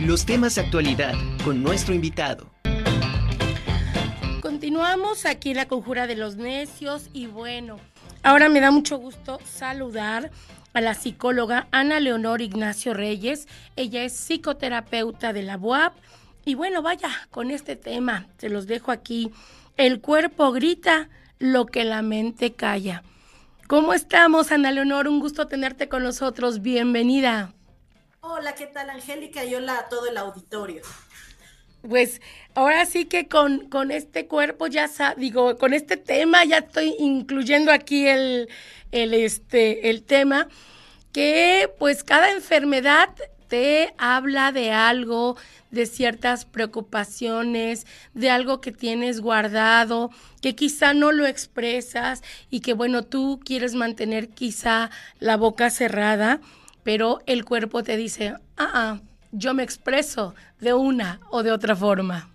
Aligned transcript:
los 0.00 0.24
temas 0.24 0.54
de 0.54 0.62
actualidad 0.62 1.14
con 1.44 1.62
nuestro 1.62 1.94
invitado. 1.94 2.50
Continuamos 4.40 5.26
aquí 5.26 5.50
en 5.50 5.56
la 5.56 5.68
Conjura 5.68 6.06
de 6.06 6.16
los 6.16 6.36
Necios 6.36 7.10
y 7.12 7.26
bueno, 7.26 7.78
ahora 8.22 8.48
me 8.48 8.60
da 8.60 8.70
mucho 8.70 8.96
gusto 8.96 9.38
saludar 9.44 10.30
a 10.72 10.80
la 10.80 10.94
psicóloga 10.94 11.68
Ana 11.70 12.00
Leonor 12.00 12.40
Ignacio 12.40 12.94
Reyes. 12.94 13.46
Ella 13.76 14.02
es 14.02 14.14
psicoterapeuta 14.14 15.34
de 15.34 15.42
la 15.42 15.58
UAP. 15.58 15.94
Y 16.46 16.54
bueno, 16.54 16.80
vaya, 16.80 17.10
con 17.30 17.50
este 17.50 17.76
tema, 17.76 18.26
se 18.38 18.48
los 18.48 18.66
dejo 18.66 18.92
aquí. 18.92 19.30
El 19.76 20.00
cuerpo 20.00 20.50
grita 20.52 21.10
lo 21.38 21.66
que 21.66 21.84
la 21.84 22.00
mente 22.00 22.54
calla. 22.54 23.02
¿Cómo 23.66 23.92
estamos, 23.92 24.50
Ana 24.50 24.72
Leonor? 24.72 25.08
Un 25.08 25.20
gusto 25.20 25.46
tenerte 25.46 25.88
con 25.88 26.02
nosotros. 26.02 26.62
Bienvenida. 26.62 27.52
Hola, 28.22 28.54
¿qué 28.54 28.66
tal, 28.66 28.90
Angélica? 28.90 29.44
Y 29.44 29.54
hola 29.54 29.78
a 29.78 29.88
todo 29.88 30.06
el 30.06 30.16
auditorio. 30.16 30.82
Pues 31.82 32.20
ahora 32.54 32.84
sí 32.84 33.06
que 33.06 33.26
con, 33.28 33.68
con 33.70 33.90
este 33.90 34.26
cuerpo 34.26 34.66
ya 34.66 34.88
digo, 35.16 35.56
con 35.56 35.72
este 35.72 35.96
tema 35.96 36.44
ya 36.44 36.58
estoy 36.58 36.94
incluyendo 36.98 37.72
aquí 37.72 38.06
el, 38.06 38.48
el, 38.92 39.14
este, 39.14 39.88
el 39.88 40.02
tema 40.04 40.48
que 41.12 41.70
pues 41.78 42.04
cada 42.04 42.32
enfermedad 42.32 43.08
te 43.48 43.94
habla 43.98 44.52
de 44.52 44.72
algo, 44.72 45.36
de 45.70 45.86
ciertas 45.86 46.44
preocupaciones, 46.44 47.86
de 48.14 48.30
algo 48.30 48.60
que 48.60 48.72
tienes 48.72 49.20
guardado, 49.20 50.10
que 50.42 50.54
quizá 50.54 50.94
no 50.94 51.12
lo 51.12 51.26
expresas 51.26 52.22
y 52.50 52.60
que 52.60 52.74
bueno, 52.74 53.04
tú 53.04 53.40
quieres 53.44 53.74
mantener 53.74 54.28
quizá 54.28 54.90
la 55.18 55.36
boca 55.36 55.70
cerrada, 55.70 56.40
pero 56.82 57.20
el 57.26 57.44
cuerpo 57.44 57.82
te 57.82 57.96
dice, 57.96 58.34
ah, 58.56 58.70
ah 58.74 59.00
yo 59.32 59.54
me 59.54 59.62
expreso 59.62 60.34
de 60.58 60.74
una 60.74 61.20
o 61.30 61.42
de 61.42 61.52
otra 61.52 61.76
forma. 61.76 62.30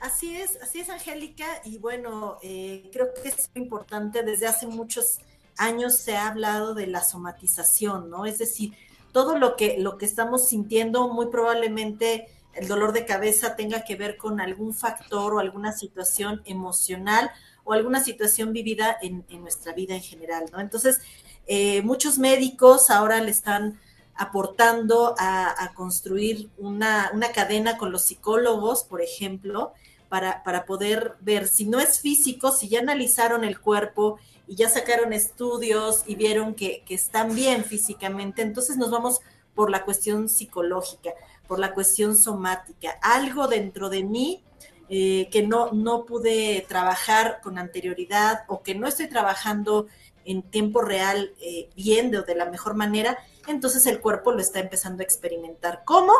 Así 0.00 0.34
es, 0.34 0.58
así 0.62 0.80
es, 0.80 0.88
Angélica, 0.88 1.46
y 1.64 1.78
bueno, 1.78 2.38
eh, 2.42 2.88
creo 2.92 3.08
que 3.22 3.28
es 3.28 3.50
importante, 3.54 4.22
desde 4.22 4.46
hace 4.46 4.66
muchos 4.66 5.18
años 5.58 5.98
se 5.98 6.16
ha 6.16 6.28
hablado 6.28 6.74
de 6.74 6.86
la 6.86 7.04
somatización, 7.04 8.08
¿no? 8.08 8.24
Es 8.24 8.38
decir, 8.38 8.72
todo 9.12 9.38
lo 9.38 9.56
que, 9.56 9.76
lo 9.78 9.98
que 9.98 10.06
estamos 10.06 10.48
sintiendo, 10.48 11.08
muy 11.08 11.26
probablemente 11.26 12.28
el 12.54 12.68
dolor 12.68 12.92
de 12.92 13.06
cabeza 13.06 13.56
tenga 13.56 13.84
que 13.84 13.96
ver 13.96 14.16
con 14.16 14.40
algún 14.40 14.74
factor 14.74 15.34
o 15.34 15.38
alguna 15.38 15.72
situación 15.72 16.42
emocional 16.44 17.30
o 17.64 17.72
alguna 17.72 18.02
situación 18.02 18.52
vivida 18.52 18.96
en, 19.02 19.24
nuestra 19.40 19.72
vida 19.72 19.94
en 19.94 20.02
general, 20.02 20.46
¿no? 20.52 20.60
Entonces, 20.60 21.00
eh, 21.46 21.82
muchos 21.82 22.18
médicos 22.18 22.90
ahora 22.90 23.20
le 23.20 23.30
están 23.30 23.78
aportando 24.16 25.14
a, 25.18 25.72
construir 25.74 26.50
una, 26.58 27.10
cadena 27.34 27.78
con 27.78 27.90
los 27.90 28.02
psicólogos, 28.02 28.84
por 28.84 29.00
ejemplo, 29.00 29.72
para, 30.10 30.42
para, 30.42 30.66
poder 30.66 31.14
ver 31.20 31.48
si 31.48 31.64
no 31.64 31.80
es 31.80 32.00
físico, 32.00 32.52
si 32.52 32.68
ya 32.68 32.80
analizaron 32.80 33.44
el 33.44 33.60
cuerpo 33.60 34.18
y 34.50 34.56
ya 34.56 34.68
sacaron 34.68 35.12
estudios 35.12 36.02
y 36.06 36.16
vieron 36.16 36.54
que, 36.54 36.82
están 36.88 37.34
bien 37.34 37.64
físicamente, 37.64 38.42
entonces 38.42 38.76
nos 38.76 38.90
vamos 38.90 39.20
por 39.54 39.70
la 39.70 39.84
cuestión 39.84 40.28
psicológica, 40.28 41.12
por 41.50 41.58
la 41.58 41.74
cuestión 41.74 42.16
somática, 42.16 42.96
algo 43.02 43.48
dentro 43.48 43.90
de 43.90 44.04
mí 44.04 44.44
eh, 44.88 45.28
que 45.32 45.42
no, 45.42 45.72
no 45.72 46.06
pude 46.06 46.64
trabajar 46.68 47.40
con 47.42 47.58
anterioridad 47.58 48.44
o 48.46 48.62
que 48.62 48.76
no 48.76 48.86
estoy 48.86 49.08
trabajando 49.08 49.88
en 50.24 50.42
tiempo 50.42 50.80
real 50.80 51.34
eh, 51.40 51.68
bien 51.74 52.14
o 52.14 52.22
de 52.22 52.36
la 52.36 52.44
mejor 52.44 52.74
manera, 52.74 53.18
entonces 53.48 53.84
el 53.86 54.00
cuerpo 54.00 54.30
lo 54.30 54.38
está 54.38 54.60
empezando 54.60 55.00
a 55.00 55.04
experimentar. 55.04 55.82
¿Cómo? 55.84 56.12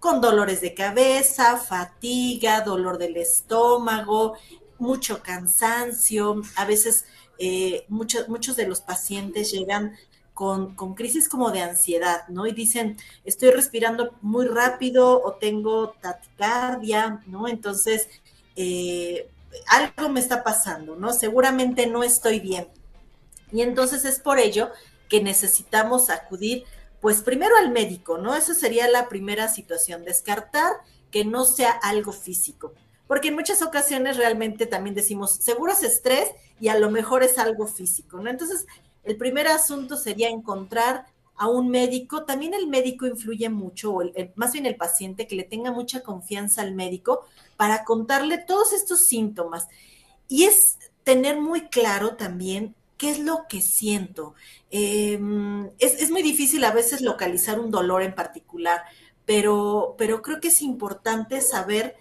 Con 0.00 0.20
dolores 0.20 0.60
de 0.60 0.74
cabeza, 0.74 1.58
fatiga, 1.58 2.62
dolor 2.62 2.98
del 2.98 3.16
estómago, 3.18 4.34
mucho 4.80 5.22
cansancio. 5.22 6.42
A 6.56 6.64
veces 6.64 7.04
eh, 7.38 7.84
muchos, 7.86 8.28
muchos 8.28 8.56
de 8.56 8.66
los 8.66 8.80
pacientes 8.80 9.52
llegan 9.52 9.94
con, 10.34 10.74
crisis 10.94 11.28
como 11.28 11.50
de 11.50 11.60
ansiedad, 11.60 12.26
¿no? 12.28 12.46
Y 12.46 12.52
dicen, 12.52 12.96
estoy 13.24 13.50
respirando 13.50 14.14
muy 14.22 14.46
rápido 14.46 15.22
o 15.22 15.34
tengo 15.34 15.90
taticardia, 16.00 17.22
¿no? 17.26 17.48
Entonces, 17.48 18.08
eh, 18.56 19.28
algo 19.68 20.08
me 20.08 20.20
está 20.20 20.42
pasando, 20.42 20.96
¿no? 20.96 21.12
Seguramente 21.12 21.86
no 21.86 22.02
estoy 22.02 22.40
bien. 22.40 22.68
Y 23.52 23.62
entonces 23.62 24.04
es 24.04 24.18
por 24.18 24.38
ello 24.38 24.70
que 25.08 25.22
necesitamos 25.22 26.08
acudir, 26.08 26.64
pues 27.00 27.22
primero 27.22 27.54
al 27.56 27.70
médico, 27.70 28.16
¿no? 28.16 28.34
Esa 28.34 28.54
sería 28.54 28.88
la 28.88 29.08
primera 29.08 29.48
situación, 29.48 30.04
descartar 30.04 30.72
que 31.10 31.26
no 31.26 31.44
sea 31.44 31.70
algo 31.70 32.12
físico, 32.12 32.72
porque 33.06 33.28
en 33.28 33.34
muchas 33.34 33.60
ocasiones 33.60 34.16
realmente 34.16 34.64
también 34.64 34.94
decimos, 34.94 35.34
seguro 35.34 35.72
es 35.72 35.82
estrés 35.82 36.30
y 36.58 36.68
a 36.68 36.78
lo 36.78 36.90
mejor 36.90 37.22
es 37.22 37.36
algo 37.38 37.66
físico, 37.66 38.20
¿no? 38.20 38.30
Entonces, 38.30 38.66
el 39.04 39.16
primer 39.16 39.48
asunto 39.48 39.96
sería 39.96 40.28
encontrar 40.28 41.06
a 41.36 41.48
un 41.48 41.70
médico, 41.70 42.24
también 42.24 42.54
el 42.54 42.68
médico 42.68 43.06
influye 43.06 43.48
mucho, 43.48 43.92
o 43.94 44.02
más 44.36 44.52
bien 44.52 44.66
el 44.66 44.76
paciente, 44.76 45.26
que 45.26 45.34
le 45.34 45.44
tenga 45.44 45.72
mucha 45.72 46.02
confianza 46.02 46.62
al 46.62 46.74
médico 46.74 47.26
para 47.56 47.84
contarle 47.84 48.38
todos 48.38 48.72
estos 48.72 49.00
síntomas. 49.06 49.66
Y 50.28 50.44
es 50.44 50.78
tener 51.02 51.40
muy 51.40 51.62
claro 51.62 52.16
también 52.16 52.74
qué 52.96 53.10
es 53.10 53.18
lo 53.18 53.46
que 53.48 53.60
siento. 53.60 54.34
Em, 54.70 55.70
es, 55.80 56.10
muy 56.10 56.22
difícil 56.22 56.62
a 56.64 56.72
veces 56.72 57.00
localizar 57.00 57.58
un 57.58 57.70
dolor 57.70 58.02
en 58.02 58.14
particular, 58.14 58.82
pero, 59.26 59.96
pero 59.98 60.22
creo 60.22 60.40
que 60.40 60.48
es 60.48 60.62
importante 60.62 61.40
saber 61.40 61.96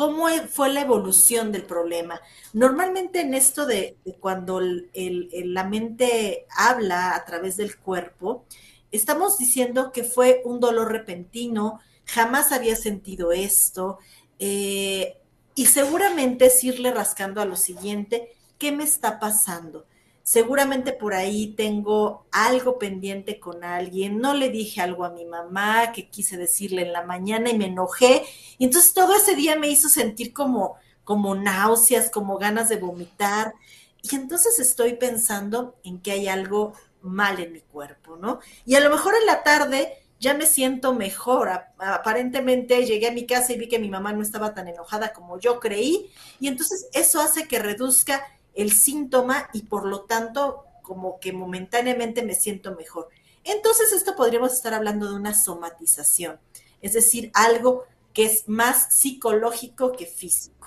cómo 0.00 0.30
e, 0.30 0.48
fue 0.48 0.72
la 0.72 0.80
evolución 0.80 1.52
del 1.52 1.64
problema. 1.64 2.22
Normalmente 2.54 3.20
en 3.20 3.34
esto 3.34 3.66
de, 3.66 3.98
cuando 4.18 4.58
la 4.62 5.64
mente 5.64 6.46
habla 6.56 7.14
a 7.14 7.26
través 7.26 7.58
del 7.58 7.76
cuerpo, 7.76 8.46
estamos 8.92 9.36
diciendo 9.36 9.92
que 9.92 10.02
fue 10.02 10.40
un 10.46 10.58
dolor 10.58 10.90
repentino, 10.90 11.80
jamás 12.06 12.50
había 12.50 12.76
sentido 12.76 13.30
esto, 13.30 13.98
eh, 14.38 15.18
y 15.54 15.66
seguramente 15.66 16.46
es 16.46 16.64
irle 16.64 16.92
rascando 16.92 17.42
a 17.42 17.44
lo 17.44 17.56
siguiente, 17.56 18.30
¿qué 18.56 18.72
me 18.72 18.84
está 18.84 19.20
pasando? 19.20 19.84
Seguramente 20.22 20.92
por 20.92 21.14
ahí 21.14 21.54
tengo 21.54 22.26
algo 22.30 22.78
pendiente 22.78 23.40
con 23.40 23.64
alguien, 23.64 24.18
no 24.18 24.34
le 24.34 24.50
dije 24.50 24.80
algo 24.80 25.04
a 25.04 25.10
mi 25.10 25.24
mamá 25.24 25.92
que 25.92 26.08
quise 26.08 26.36
decirle 26.36 26.82
en 26.82 26.92
la 26.92 27.02
mañana 27.02 27.50
y 27.50 27.58
me 27.58 27.66
enojé, 27.66 28.24
y 28.58 28.64
entonces 28.64 28.92
todo 28.92 29.14
ese 29.14 29.34
día 29.34 29.56
me 29.56 29.68
hizo 29.68 29.88
sentir 29.88 30.32
como, 30.32 30.76
como 31.04 31.34
náuseas, 31.34 32.10
como 32.10 32.38
ganas 32.38 32.68
de 32.68 32.76
vomitar, 32.76 33.54
y 34.02 34.14
entonces 34.14 34.58
estoy 34.58 34.94
pensando 34.94 35.76
en 35.84 36.00
que 36.00 36.12
hay 36.12 36.28
algo 36.28 36.72
mal 37.02 37.40
en 37.40 37.52
mi 37.52 37.60
cuerpo, 37.60 38.16
¿no? 38.16 38.40
Y 38.64 38.74
a 38.74 38.80
lo 38.80 38.90
mejor 38.90 39.14
en 39.18 39.26
la 39.26 39.42
tarde 39.42 39.98
ya 40.18 40.34
me 40.34 40.44
siento 40.46 40.94
mejor. 40.94 41.50
Aparentemente 41.78 42.84
llegué 42.84 43.08
a 43.08 43.12
mi 43.12 43.26
casa 43.26 43.52
y 43.52 43.58
vi 43.58 43.68
que 43.68 43.78
mi 43.78 43.88
mamá 43.88 44.12
no 44.12 44.22
estaba 44.22 44.54
tan 44.54 44.68
enojada 44.68 45.12
como 45.12 45.38
yo 45.38 45.58
creí, 45.60 46.10
y 46.38 46.48
entonces 46.48 46.88
eso 46.92 47.20
hace 47.20 47.48
que 47.48 47.58
reduzca 47.58 48.22
el 48.54 48.72
síntoma 48.72 49.48
y 49.52 49.62
por 49.62 49.86
lo 49.86 50.02
tanto 50.02 50.64
como 50.82 51.20
que 51.20 51.32
momentáneamente 51.32 52.22
me 52.22 52.34
siento 52.34 52.74
mejor. 52.74 53.08
Entonces 53.44 53.92
esto 53.92 54.16
podríamos 54.16 54.52
estar 54.52 54.74
hablando 54.74 55.08
de 55.08 55.14
una 55.14 55.34
somatización, 55.34 56.38
es 56.82 56.92
decir, 56.92 57.30
algo 57.34 57.84
que 58.12 58.24
es 58.24 58.48
más 58.48 58.94
psicológico 58.94 59.92
que 59.92 60.06
físico. 60.06 60.66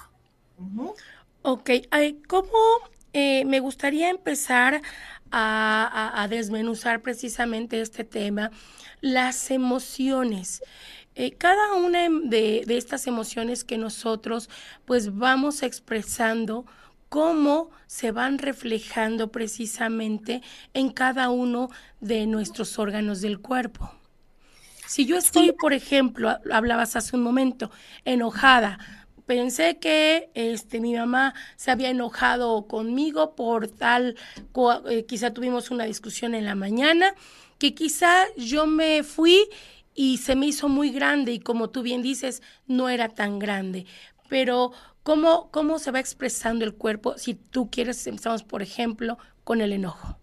Ok, 1.41 1.69
¿cómo 2.27 2.49
eh, 3.11 3.43
me 3.45 3.59
gustaría 3.59 4.09
empezar 4.09 4.81
a, 5.31 6.27
desmenuzar 6.29 7.01
precisamente 7.01 7.81
este 7.81 8.03
tema? 8.03 8.51
Las 9.01 9.51
emociones. 9.51 10.63
Eh, 11.15 11.33
cada 11.33 11.73
una 11.73 12.09
de, 12.09 12.63
de, 12.65 12.77
estas 12.77 13.05
emociones 13.05 13.63
que 13.63 13.77
nosotros 13.77 14.49
pues 14.85 15.15
vamos 15.15 15.61
expresando 15.61 16.65
cómo 17.13 17.69
se 17.85 18.11
van 18.11 18.39
reflejando 18.39 19.31
precisamente 19.31 20.41
en 20.73 20.89
cada 20.89 21.29
uno 21.29 21.69
de 22.01 22.25
nuestros 22.25 22.79
órganos 22.79 23.21
del 23.21 23.39
cuerpo. 23.39 23.91
Si 24.87 25.05
yo 25.05 25.17
estoy, 25.17 25.51
por 25.51 25.73
ejemplo, 25.73 26.35
hablabas 26.51 26.95
hace 26.95 27.15
un 27.15 27.21
momento, 27.21 27.69
enojada, 28.03 28.79
pensé 29.27 29.77
que 29.77 30.31
este, 30.33 30.79
mi 30.79 30.95
mamá 30.95 31.35
se 31.55 31.69
había 31.69 31.91
enojado 31.91 32.65
conmigo 32.65 33.35
por 33.35 33.67
tal, 33.67 34.15
eh, 34.89 35.05
quizá 35.05 35.35
tuvimos 35.35 35.69
una 35.69 35.83
discusión 35.83 36.33
en 36.33 36.45
la 36.45 36.55
mañana, 36.55 37.13
que 37.59 37.75
quizá 37.75 38.25
yo 38.37 38.65
me 38.65 39.03
fui 39.03 39.49
y 39.93 40.17
se 40.17 40.35
me 40.35 40.47
hizo 40.47 40.67
muy 40.67 40.89
grande 40.89 41.31
y 41.31 41.39
como 41.39 41.69
tú 41.69 41.83
bien 41.83 42.01
dices, 42.01 42.41
no 42.65 42.89
era 42.89 43.07
tan 43.09 43.37
grande. 43.37 43.85
Pero 44.29 44.71
¿Cómo, 45.03 45.51
¿Cómo 45.51 45.79
se 45.79 45.91
va 45.91 45.99
expresando 45.99 46.65
el 46.65 46.75
cuerpo? 46.75 47.17
Si 47.17 47.35
tú 47.35 47.69
quieres, 47.69 48.07
empezamos, 48.07 48.43
por 48.43 48.61
ejemplo, 48.61 49.17
con 49.43 49.61
el 49.61 49.73
enojo. 49.73 50.17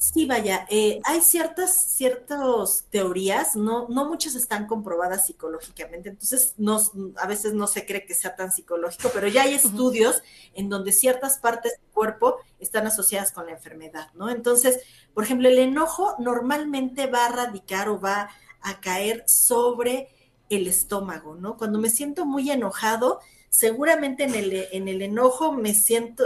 Sí, 0.00 0.26
vaya, 0.26 0.64
eh, 0.70 1.00
hay 1.04 1.20
ciertas, 1.20 1.74
ciertas 1.76 2.86
teorías, 2.88 3.56
no, 3.56 3.88
no 3.88 4.08
muchas 4.08 4.36
están 4.36 4.68
comprobadas 4.68 5.26
psicológicamente, 5.26 6.10
entonces 6.10 6.54
no, 6.56 6.80
a 7.16 7.26
veces 7.26 7.52
no 7.52 7.66
se 7.66 7.84
cree 7.84 8.06
que 8.06 8.14
sea 8.14 8.36
tan 8.36 8.52
psicológico, 8.52 9.10
pero 9.12 9.26
ya 9.26 9.42
hay 9.42 9.54
estudios 9.54 10.22
en 10.54 10.68
donde 10.68 10.92
ciertas 10.92 11.38
partes 11.38 11.72
del 11.72 11.90
cuerpo 11.90 12.36
están 12.60 12.86
asociadas 12.86 13.32
con 13.32 13.46
la 13.46 13.52
enfermedad, 13.52 14.06
¿no? 14.14 14.30
Entonces, 14.30 14.78
por 15.14 15.24
ejemplo, 15.24 15.48
el 15.48 15.58
enojo 15.58 16.14
normalmente 16.20 17.08
va 17.08 17.26
a 17.26 17.32
radicar 17.32 17.88
o 17.88 18.00
va 18.00 18.30
a 18.60 18.80
caer 18.80 19.24
sobre 19.26 20.08
el 20.50 20.66
estómago, 20.66 21.34
¿no? 21.34 21.56
Cuando 21.56 21.78
me 21.78 21.90
siento 21.90 22.26
muy 22.26 22.50
enojado, 22.50 23.20
seguramente 23.50 24.24
en 24.24 24.34
el, 24.34 24.68
en 24.72 24.88
el 24.88 25.02
enojo 25.02 25.52
me 25.52 25.74
siento, 25.74 26.24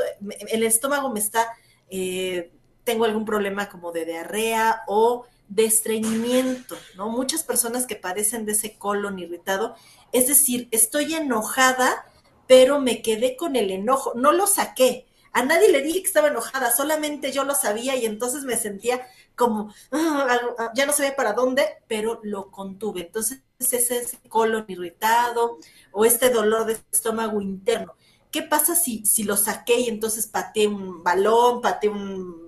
el 0.49 0.63
estómago 0.63 1.11
me 1.11 1.21
está... 1.21 1.49
Eh, 1.91 2.51
tengo 2.85 3.05
algún 3.05 3.25
problema 3.25 3.69
como 3.69 3.93
de 3.93 4.05
diarrea 4.05 4.83
o 4.89 5.27
de 5.49 5.65
estreñimiento, 5.67 6.77
¿no? 6.97 7.11
Muchas 7.11 7.43
personas 7.43 7.87
que 7.87 7.97
padecen 7.97 8.47
de 8.47 8.53
ese 8.53 8.77
colon 8.79 9.19
irritado, 9.19 9.77
es 10.11 10.27
decir, 10.27 10.69
estoy 10.71 11.15
enojada, 11.15 12.07
pero 12.47 12.81
me 12.81 13.03
quedé 13.03 13.37
con 13.37 13.55
el 13.57 13.71
enojo, 13.71 14.13
no 14.15 14.33
lo 14.33 14.47
saqué. 14.47 15.07
A 15.33 15.45
nadie 15.45 15.71
le 15.71 15.83
dije 15.83 16.01
que 16.01 16.09
estaba 16.09 16.29
enojada, 16.29 16.71
solamente 16.71 17.33
yo 17.33 17.45
lo 17.45 17.55
sabía 17.55 17.97
y 17.97 18.05
entonces 18.05 18.45
me 18.45 18.57
sentía 18.57 19.07
como, 19.37 19.73
ah, 19.93 20.73
ya 20.75 20.87
no 20.87 20.93
sabía 20.93 21.17
para 21.17 21.33
dónde, 21.33 21.67
pero 21.87 22.21
lo 22.23 22.51
contuve. 22.51 23.01
Entonces, 23.03 23.41
ese 23.73 23.99
es 23.99 24.19
colon 24.29 24.65
irritado 24.69 25.59
o 25.91 26.05
este 26.05 26.31
dolor 26.31 26.67
de 26.67 26.79
estómago 26.91 27.41
interno. 27.41 27.95
¿Qué 28.31 28.43
pasa 28.43 28.75
si, 28.75 29.05
si 29.05 29.25
lo 29.25 29.37
saqué 29.37 29.81
y 29.81 29.89
entonces 29.89 30.27
pateé 30.27 30.67
un 30.67 31.03
balón, 31.03 31.61
pateé 31.61 31.91
un 31.91 32.43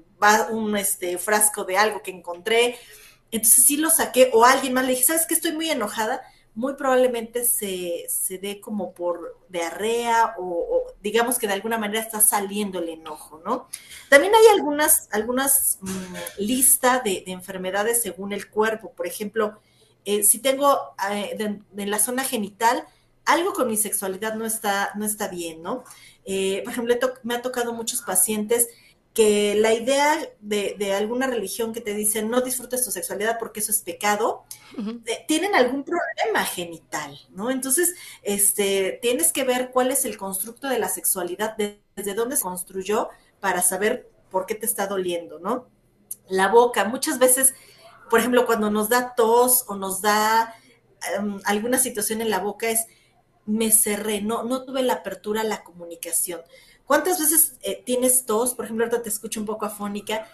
un 0.50 0.76
este, 0.76 1.19
frasco 1.19 1.64
de 1.64 1.76
algo 1.76 2.02
que 2.02 2.11
encontré. 2.11 2.76
Entonces 3.31 3.64
sí 3.64 3.76
lo 3.76 3.90
saqué, 3.90 4.31
o 4.32 4.44
alguien 4.44 4.72
más 4.72 4.84
le 4.84 4.90
dije, 4.90 5.05
¿sabes 5.05 5.26
que 5.26 5.34
Estoy 5.34 5.52
muy 5.52 5.70
enojada. 5.70 6.22
Muy 6.56 6.75
probablemente 6.75 7.44
se, 7.44 8.06
se 8.08 8.38
dé 8.38 8.61
como 8.61 8.94
por 8.94 9.40
diarrea 9.49 10.37
o, 10.38 10.84
digamos 11.02 11.37
que 11.37 11.49
de 11.49 11.52
alguna 11.52 11.78
manera 11.78 12.00
está 12.00 12.20
saliendo 12.20 12.78
el 12.78 12.90
enojo, 12.90 13.43
¿no? 13.44 13.69
También 14.08 14.32
hay 14.37 14.56
algunas, 14.56 15.08
algunas 15.11 15.78
mm, 15.81 16.14
listas 16.38 17.02
de, 17.02 17.25
enfermedades 17.26 18.02
según 18.02 18.32
el 18.32 18.49
cuerpo. 18.49 18.93
Por 18.93 19.08
ejemplo, 19.08 19.58
eh, 20.04 20.24
si 20.24 20.38
tengo 20.38 20.94
eh, 21.10 21.36
en 21.76 21.90
la 21.90 21.98
zona 21.98 22.24
genital, 22.24 22.84
algo 23.24 23.52
con 23.52 23.68
mi 23.68 23.76
sexualidad 23.76 24.34
no 24.34 24.44
está, 24.44 24.92
no 24.96 25.04
está 25.04 25.28
bien, 25.28 25.62
¿no? 25.62 25.84
Eh, 26.24 26.60
por 26.64 26.72
ejemplo, 26.72 26.94
me 27.22 27.34
ha 27.34 27.42
tocado 27.42 27.72
muchos 27.72 28.02
pacientes 28.02 28.68
que 29.14 29.54
la 29.54 29.72
idea 29.72 30.28
de, 30.40 30.92
alguna 30.92 31.28
religión 31.28 31.72
que 31.72 31.80
te 31.80 31.94
dice 31.94 32.22
no 32.22 32.40
disfrutes 32.40 32.84
tu 32.84 32.90
sexualidad 32.90 33.38
porque 33.38 33.60
eso 33.60 33.70
es 33.70 33.80
pecado, 33.80 34.44
eh, 34.76 35.24
tienen 35.28 35.54
algún 35.54 35.84
problema 35.84 36.44
genital, 36.44 37.16
¿no? 37.30 37.50
Entonces, 37.50 37.94
este, 38.22 38.98
tienes 39.00 39.30
que 39.30 39.44
ver 39.44 39.70
cuál 39.70 39.92
es 39.92 40.04
el 40.04 40.16
constructo 40.16 40.68
de 40.68 40.80
la 40.80 40.88
sexualidad, 40.88 41.56
desde 41.56 42.14
dónde 42.14 42.36
se 42.36 42.42
construyó 42.42 43.08
para 43.38 43.62
saber 43.62 44.10
por 44.30 44.46
qué 44.46 44.56
te 44.56 44.66
está 44.66 44.88
doliendo, 44.88 45.38
¿no? 45.38 45.68
La 46.28 46.48
boca, 46.48 46.84
muchas 46.84 47.20
veces, 47.20 47.54
por 48.10 48.20
ejemplo, 48.20 48.46
cuando 48.46 48.70
nos 48.70 48.88
da 48.88 49.14
tos 49.14 49.64
o 49.68 49.76
nos 49.76 50.00
da 50.02 50.54
em, 51.16 51.40
alguna 51.44 51.78
situación 51.78 52.20
en 52.20 52.30
la 52.30 52.38
boca 52.38 52.68
es, 52.68 52.86
me 53.46 53.70
cerré, 53.70 54.22
no, 54.22 54.42
no 54.44 54.64
tuve 54.64 54.82
la 54.82 54.94
apertura 54.94 55.42
a 55.42 55.44
la 55.44 55.64
comunicación. 55.64 56.40
¿Cuántas 56.86 57.18
veces 57.18 57.56
eh, 57.62 57.82
tienes 57.84 58.26
tos? 58.26 58.54
Por 58.54 58.66
ejemplo, 58.66 58.84
ahorita 58.84 59.02
te 59.02 59.08
escucho 59.08 59.40
un 59.40 59.46
poco 59.46 59.66
afónica. 59.66 60.26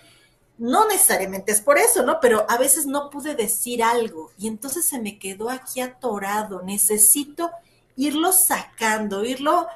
No 0.58 0.87
necesariamente 0.88 1.52
es 1.52 1.61
por 1.61 1.78
eso, 1.78 2.05
¿no? 2.05 2.20
Pero 2.20 2.44
a 2.49 2.58
veces 2.58 2.87
no 2.87 3.08
pude 3.08 3.34
decir 3.34 3.82
algo 3.82 4.31
y 4.37 4.46
entonces 4.46 4.87
se 4.87 5.00
me 5.00 5.19
quedó 5.19 5.49
aquí 5.49 5.81
atorado. 5.81 6.62
Necesito 6.62 7.50
irlo 7.96 8.32
sacando, 8.32 9.25
irlo 9.25 9.67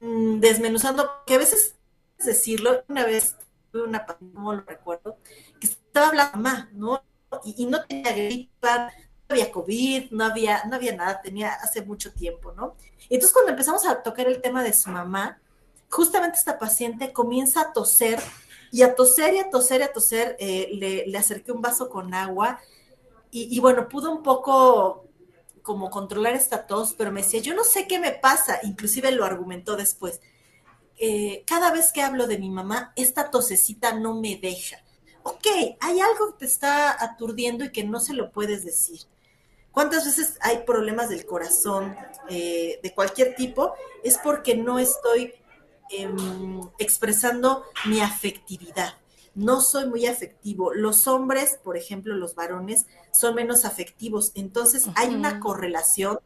mm, 0.00 0.40
desmenuzando, 0.40 1.10
que 1.26 1.34
a 1.34 1.38
veces 1.38 1.74
decirlo, 2.24 2.84
una 2.88 3.04
vez 3.04 3.36
tuve 3.70 3.84
una 3.84 4.06
no 4.20 4.54
lo 4.54 4.62
recuerdo, 4.62 5.18
que 5.60 5.66
estaba 5.66 6.08
hablando 6.08 6.38
mamá, 6.38 6.70
¿no? 6.72 7.02
Y, 7.44 7.66
no 7.66 7.84
tenía 7.84 8.12
gripa, 8.12 8.86
no 9.28 9.34
había 9.34 9.50
COVID, 9.50 10.10
no 10.10 10.24
había, 10.24 10.64
no 10.64 10.76
había 10.76 10.94
nada, 10.96 11.20
tenía 11.20 11.52
hace 11.54 11.82
mucho 11.82 12.12
tiempo, 12.12 12.52
¿no? 12.52 12.76
Entonces 13.08 13.32
cuando 13.32 13.50
empezamos 13.50 13.86
a 13.86 14.02
tocar 14.02 14.26
el 14.26 14.40
tema 14.40 14.62
de 14.62 14.72
su 14.72 14.90
mamá, 14.90 15.38
justamente 15.88 16.38
esta 16.38 16.58
paciente 16.58 17.12
comienza 17.12 17.60
a 17.60 17.72
toser 17.72 18.20
y 18.72 18.82
a 18.82 18.94
toser 18.94 19.34
y 19.34 19.38
a 19.38 19.50
toser 19.50 19.80
y 19.80 19.84
a 19.84 19.92
toser, 19.92 20.36
eh, 20.38 21.04
le, 21.06 21.16
acerqué 21.16 21.52
un 21.52 21.62
vaso 21.62 21.88
con 21.88 22.14
agua 22.14 22.60
y, 23.30 23.60
bueno, 23.60 23.86
pudo 23.86 24.10
un 24.12 24.22
poco 24.22 25.04
como 25.60 25.90
controlar 25.90 26.34
esta 26.34 26.66
tos, 26.66 26.94
pero 26.96 27.12
me 27.12 27.20
decía, 27.20 27.40
yo 27.40 27.54
no 27.54 27.64
sé 27.64 27.86
qué 27.86 27.98
me 27.98 28.12
pasa, 28.12 28.60
inclusive 28.62 29.12
lo 29.12 29.26
argumentó 29.26 29.76
después. 29.76 30.22
Eh, 30.96 31.44
cada 31.46 31.70
vez 31.70 31.92
que 31.92 32.00
hablo 32.00 32.26
de 32.26 32.38
mi 32.38 32.48
mamá, 32.48 32.94
esta 32.96 33.30
tosecita 33.30 33.92
no 33.92 34.14
me 34.14 34.36
deja. 34.36 34.78
Ok, 35.28 35.46
hay 35.80 36.00
algo 36.00 36.32
que 36.32 36.38
te 36.40 36.46
está 36.46 37.02
aturdiendo 37.02 37.64
y 37.64 37.72
que 37.72 37.84
no 37.84 38.00
se 38.00 38.14
lo 38.14 38.30
puedes 38.30 38.64
decir. 38.64 39.00
¿Cuántas 39.72 40.04
veces 40.04 40.38
hay 40.40 40.58
problemas 40.64 41.08
del 41.08 41.26
corazón 41.26 41.94
eh, 42.28 42.80
de 42.82 42.94
cualquier 42.94 43.34
tipo? 43.34 43.74
Es 44.02 44.18
porque 44.18 44.56
no 44.56 44.78
estoy 44.78 45.34
Em, 45.88 46.62
expresando 46.78 47.64
mi 47.84 48.00
afectividad. 48.00 48.94
No 49.36 49.60
soy 49.60 49.86
muy 49.86 50.06
afectivo. 50.06 50.74
Los 50.74 51.06
hombres, 51.06 51.60
por 51.62 51.76
ejemplo, 51.76 52.14
los 52.14 52.34
varones, 52.34 52.86
son 53.12 53.36
menos 53.36 53.64
afectivos. 53.64 54.32
Entonces 54.34 54.86
hay 54.96 55.14
una 55.14 55.38
correlación, 55.38 56.18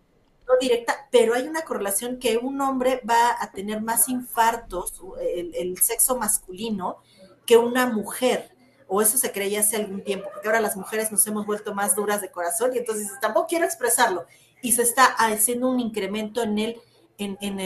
no 0.48 0.54
directa, 0.60 1.08
pero 1.10 1.34
hay 1.34 1.46
una 1.46 1.62
correlación 1.62 2.18
que 2.18 2.38
un 2.38 2.60
hombre 2.62 3.02
va 3.08 3.36
a 3.38 3.52
tener 3.52 3.82
más 3.82 4.08
infartos, 4.08 5.02
el, 5.20 5.54
el 5.54 5.78
sexo 5.78 6.16
masculino, 6.16 6.98
que 7.44 7.58
una 7.58 7.86
mujer 7.86 8.50
o 8.92 9.00
eso 9.00 9.18
se 9.18 9.30
creía 9.30 9.60
hace 9.60 9.76
algún 9.76 10.02
tiempo, 10.02 10.28
porque 10.32 10.48
ahora 10.48 10.60
las 10.60 10.76
mujeres 10.76 11.12
nos 11.12 11.24
hemos 11.28 11.46
vuelto 11.46 11.72
más 11.76 11.94
duras 11.94 12.20
de 12.20 12.32
corazón 12.32 12.72
y 12.74 12.78
entonces 12.78 13.08
tampoco 13.20 13.46
quiero 13.46 13.64
expresarlo. 13.64 14.26
Y 14.62 14.72
se 14.72 14.82
está 14.82 15.04
haciendo 15.04 15.70
un 15.70 15.78
incremento 15.78 16.42
en 16.42 16.58
el, 16.58 16.76
en, 17.16 17.38
en, 17.40 17.60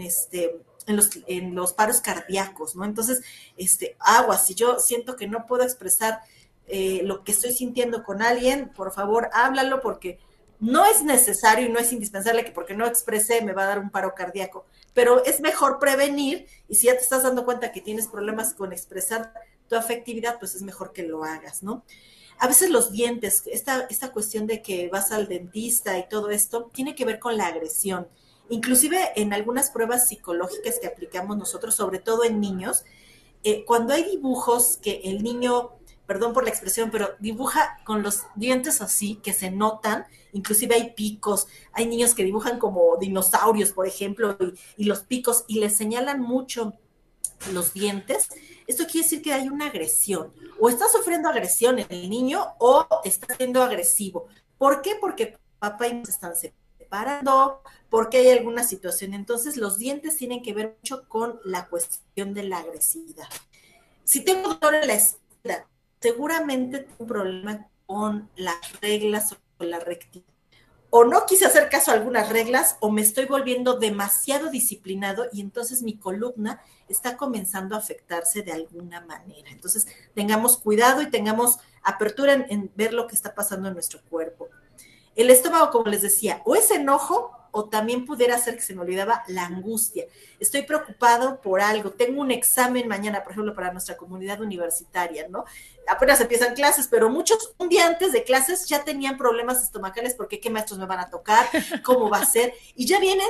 este, 0.00 0.56
en 0.86 0.94
los, 0.96 1.10
en 1.26 1.56
los 1.56 1.72
paros 1.72 2.00
cardíacos, 2.00 2.76
¿no? 2.76 2.84
Entonces, 2.84 3.22
este, 3.56 3.96
agua, 3.98 4.38
si 4.38 4.54
yo 4.54 4.78
siento 4.78 5.16
que 5.16 5.26
no 5.26 5.46
puedo 5.46 5.64
expresar 5.64 6.20
eh, 6.68 7.00
lo 7.02 7.24
que 7.24 7.32
estoy 7.32 7.52
sintiendo 7.52 8.04
con 8.04 8.22
alguien, 8.22 8.68
por 8.68 8.92
favor, 8.92 9.30
háblalo 9.32 9.80
porque 9.80 10.20
no 10.60 10.86
es 10.86 11.02
necesario 11.02 11.66
y 11.66 11.70
no 11.70 11.80
es 11.80 11.92
indispensable 11.92 12.44
que 12.44 12.52
porque 12.52 12.74
no 12.74 12.86
expresé 12.86 13.42
me 13.42 13.52
va 13.52 13.64
a 13.64 13.66
dar 13.66 13.78
un 13.80 13.90
paro 13.90 14.14
cardíaco, 14.14 14.64
pero 14.94 15.24
es 15.24 15.40
mejor 15.40 15.80
prevenir 15.80 16.46
y 16.68 16.76
si 16.76 16.86
ya 16.86 16.92
te 16.92 17.00
estás 17.00 17.24
dando 17.24 17.44
cuenta 17.44 17.72
que 17.72 17.80
tienes 17.80 18.06
problemas 18.06 18.54
con 18.54 18.72
expresar 18.72 19.32
tu 19.68 19.76
afectividad, 19.76 20.38
pues 20.38 20.54
es 20.54 20.62
mejor 20.62 20.92
que 20.92 21.02
lo 21.02 21.24
hagas, 21.24 21.62
¿no? 21.62 21.84
A 22.38 22.46
veces 22.46 22.70
los 22.70 22.92
dientes, 22.92 23.42
esta, 23.46 23.86
esta 23.90 24.12
cuestión 24.12 24.46
de 24.46 24.62
que 24.62 24.88
vas 24.88 25.10
al 25.10 25.26
dentista 25.26 25.98
y 25.98 26.08
todo 26.08 26.30
esto, 26.30 26.70
tiene 26.72 26.94
que 26.94 27.04
ver 27.04 27.18
con 27.18 27.36
la 27.36 27.46
agresión. 27.46 28.06
Inclusive 28.48 29.12
en 29.16 29.32
algunas 29.32 29.70
pruebas 29.70 30.08
psicológicas 30.08 30.78
que 30.80 30.86
aplicamos 30.86 31.36
nosotros, 31.36 31.74
sobre 31.74 31.98
todo 31.98 32.24
en 32.24 32.40
niños, 32.40 32.84
eh, 33.42 33.64
cuando 33.64 33.92
hay 33.92 34.04
dibujos 34.04 34.78
que 34.80 35.00
el 35.04 35.22
niño, 35.22 35.72
perdón 36.06 36.32
por 36.32 36.44
la 36.44 36.50
expresión, 36.50 36.90
pero 36.90 37.10
dibuja 37.18 37.78
con 37.84 38.02
los 38.02 38.22
dientes 38.36 38.80
así, 38.80 39.16
que 39.16 39.32
se 39.32 39.50
notan, 39.50 40.06
inclusive 40.32 40.76
hay 40.76 40.92
picos, 40.94 41.48
hay 41.72 41.86
niños 41.86 42.14
que 42.14 42.24
dibujan 42.24 42.58
como 42.58 42.96
dinosaurios, 42.98 43.72
por 43.72 43.86
ejemplo, 43.86 44.36
y, 44.40 44.84
y 44.84 44.84
los 44.86 45.00
picos, 45.00 45.44
y 45.48 45.58
le 45.58 45.70
señalan 45.70 46.20
mucho 46.20 46.74
los 47.52 47.74
dientes, 47.74 48.28
esto 48.68 48.84
quiere 48.84 49.04
decir 49.04 49.22
que 49.22 49.32
hay 49.32 49.48
una 49.48 49.66
agresión. 49.66 50.32
O 50.60 50.68
está 50.68 50.88
sufriendo 50.88 51.28
agresión 51.28 51.78
el 51.78 52.10
niño 52.10 52.54
o 52.58 52.86
está 53.02 53.34
siendo 53.34 53.62
agresivo. 53.62 54.28
¿Por 54.58 54.82
qué? 54.82 54.94
Porque 55.00 55.38
papá 55.58 55.88
y 55.88 55.94
mamá 55.94 56.04
están 56.06 56.34
separando, 56.36 57.62
porque 57.88 58.18
hay 58.18 58.30
alguna 58.30 58.62
situación. 58.62 59.14
Entonces, 59.14 59.56
los 59.56 59.78
dientes 59.78 60.16
tienen 60.16 60.42
que 60.42 60.52
ver 60.52 60.76
mucho 60.78 61.08
con 61.08 61.40
la 61.44 61.66
cuestión 61.66 62.34
de 62.34 62.42
la 62.44 62.58
agresividad. 62.58 63.28
Si 64.04 64.22
tengo 64.22 64.54
dolor 64.54 64.74
en 64.82 64.86
la 64.86 64.94
espalda, 64.94 65.66
seguramente 66.00 66.80
tengo 66.80 66.96
un 66.98 67.06
problema 67.06 67.68
con 67.86 68.30
las 68.36 68.80
reglas 68.82 69.34
o 69.58 69.64
la 69.64 69.80
rectitud. 69.80 70.37
O 70.90 71.04
no 71.04 71.26
quise 71.26 71.44
hacer 71.44 71.68
caso 71.68 71.90
a 71.90 71.94
algunas 71.94 72.30
reglas 72.30 72.76
o 72.80 72.90
me 72.90 73.02
estoy 73.02 73.26
volviendo 73.26 73.78
demasiado 73.78 74.50
disciplinado 74.50 75.26
y 75.32 75.42
entonces 75.42 75.82
mi 75.82 75.98
columna 75.98 76.62
está 76.88 77.16
comenzando 77.16 77.74
a 77.74 77.78
afectarse 77.78 78.42
de 78.42 78.52
alguna 78.52 79.02
manera. 79.02 79.50
Entonces, 79.50 79.86
tengamos 80.14 80.56
cuidado 80.56 81.02
y 81.02 81.10
tengamos 81.10 81.58
apertura 81.82 82.32
en 82.32 82.70
ver 82.74 82.94
lo 82.94 83.06
que 83.06 83.14
está 83.14 83.34
pasando 83.34 83.68
en 83.68 83.74
nuestro 83.74 84.00
cuerpo. 84.08 84.48
El 85.14 85.30
estómago, 85.30 85.70
como 85.70 85.90
les 85.90 86.02
decía, 86.02 86.42
o 86.44 86.54
es 86.54 86.70
enojo 86.70 87.37
O 87.50 87.68
también 87.68 88.04
pudiera 88.04 88.38
ser 88.38 88.56
que 88.56 88.62
se 88.62 88.74
me 88.74 88.82
olvidaba 88.82 89.24
la 89.28 89.46
angustia. 89.46 90.06
Estoy 90.38 90.62
preocupado 90.62 91.40
por 91.40 91.60
algo, 91.60 91.90
tengo 91.90 92.20
un 92.20 92.30
examen 92.30 92.88
mañana, 92.88 93.22
por 93.22 93.32
ejemplo, 93.32 93.54
para 93.54 93.72
nuestra 93.72 93.96
comunidad 93.96 94.40
universitaria, 94.40 95.28
¿no? 95.28 95.44
Apenas 95.86 96.20
empiezan 96.20 96.54
clases, 96.54 96.88
pero 96.88 97.08
muchos 97.08 97.54
un 97.58 97.68
día 97.68 97.86
antes 97.86 98.12
de 98.12 98.24
clases 98.24 98.66
ya 98.66 98.84
tenían 98.84 99.16
problemas 99.16 99.62
estomacales 99.62 100.14
porque 100.14 100.40
qué 100.40 100.50
maestros 100.50 100.78
me 100.78 100.86
van 100.86 101.00
a 101.00 101.10
tocar, 101.10 101.46
cómo 101.84 102.10
va 102.10 102.18
a 102.18 102.26
ser, 102.26 102.54
y 102.74 102.86
ya 102.86 103.00
vienen, 103.00 103.28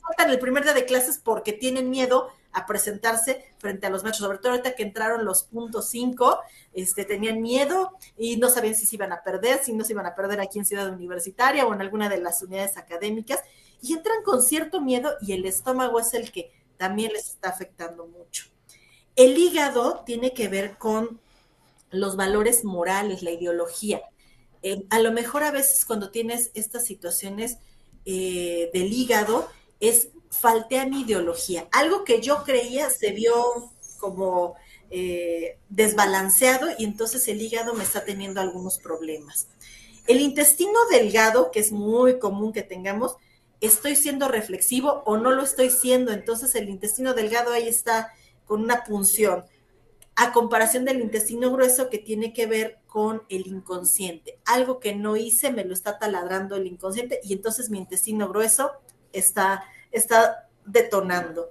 faltan 0.00 0.30
el 0.30 0.38
primer 0.38 0.64
día 0.64 0.74
de 0.74 0.84
clases 0.84 1.18
porque 1.18 1.52
tienen 1.52 1.90
miedo 1.90 2.30
a 2.52 2.66
presentarse 2.66 3.54
frente 3.58 3.86
a 3.86 3.90
los 3.90 4.02
maestros, 4.02 4.26
sobre 4.26 4.38
todo 4.38 4.52
ahorita 4.52 4.74
que 4.74 4.82
entraron 4.82 5.24
los 5.24 5.44
puntos 5.44 5.88
5, 5.88 6.38
este, 6.74 7.04
tenían 7.04 7.40
miedo 7.40 7.92
y 8.16 8.36
no 8.36 8.50
sabían 8.50 8.74
si 8.74 8.86
se 8.86 8.96
iban 8.96 9.12
a 9.12 9.22
perder, 9.22 9.62
si 9.62 9.72
no 9.72 9.84
se 9.84 9.92
iban 9.92 10.06
a 10.06 10.14
perder 10.14 10.40
aquí 10.40 10.58
en 10.58 10.64
Ciudad 10.64 10.88
Universitaria 10.90 11.66
o 11.66 11.74
en 11.74 11.80
alguna 11.80 12.08
de 12.08 12.18
las 12.18 12.42
unidades 12.42 12.76
académicas, 12.76 13.40
y 13.80 13.94
entran 13.94 14.22
con 14.22 14.42
cierto 14.42 14.80
miedo 14.80 15.12
y 15.20 15.32
el 15.32 15.44
estómago 15.44 15.98
es 15.98 16.14
el 16.14 16.30
que 16.30 16.52
también 16.76 17.12
les 17.12 17.28
está 17.30 17.48
afectando 17.48 18.06
mucho. 18.06 18.46
El 19.16 19.36
hígado 19.36 20.02
tiene 20.06 20.32
que 20.32 20.48
ver 20.48 20.78
con 20.78 21.20
los 21.90 22.16
valores 22.16 22.64
morales, 22.64 23.22
la 23.22 23.30
ideología. 23.30 24.02
Eh, 24.62 24.84
a 24.90 25.00
lo 25.00 25.12
mejor 25.12 25.42
a 25.42 25.50
veces 25.50 25.84
cuando 25.84 26.10
tienes 26.10 26.50
estas 26.54 26.86
situaciones 26.86 27.58
eh, 28.04 28.70
del 28.72 28.92
hígado 28.92 29.48
es 29.80 30.08
falté 30.32 30.80
a 30.80 30.86
mi 30.86 31.02
ideología. 31.02 31.68
Algo 31.70 32.04
que 32.04 32.20
yo 32.20 32.42
creía 32.42 32.90
se 32.90 33.12
vio 33.12 33.70
como 34.00 34.56
eh, 34.90 35.58
desbalanceado 35.68 36.68
y 36.78 36.84
entonces 36.84 37.28
el 37.28 37.40
hígado 37.40 37.74
me 37.74 37.84
está 37.84 38.04
teniendo 38.04 38.40
algunos 38.40 38.78
problemas. 38.78 39.46
El 40.06 40.20
intestino 40.20 40.78
delgado, 40.90 41.50
que 41.52 41.60
es 41.60 41.70
muy 41.70 42.18
común 42.18 42.52
que 42.52 42.62
tengamos, 42.62 43.16
estoy 43.60 43.94
siendo 43.94 44.26
reflexivo 44.26 45.02
o 45.06 45.16
no 45.16 45.30
lo 45.30 45.42
estoy 45.42 45.70
siendo, 45.70 46.12
entonces 46.12 46.54
el 46.56 46.68
intestino 46.68 47.14
delgado 47.14 47.52
ahí 47.52 47.68
está 47.68 48.12
con 48.44 48.62
una 48.62 48.82
punción, 48.82 49.44
a 50.16 50.32
comparación 50.32 50.84
del 50.84 51.00
intestino 51.00 51.52
grueso 51.52 51.88
que 51.88 51.98
tiene 51.98 52.32
que 52.32 52.46
ver 52.46 52.78
con 52.86 53.22
el 53.28 53.46
inconsciente. 53.46 54.38
Algo 54.44 54.80
que 54.80 54.94
no 54.94 55.16
hice 55.16 55.52
me 55.52 55.64
lo 55.64 55.72
está 55.72 55.98
taladrando 55.98 56.56
el 56.56 56.66
inconsciente 56.66 57.20
y 57.22 57.32
entonces 57.34 57.70
mi 57.70 57.78
intestino 57.78 58.28
grueso 58.28 58.72
está 59.12 59.64
está 59.92 60.48
detonando. 60.64 61.50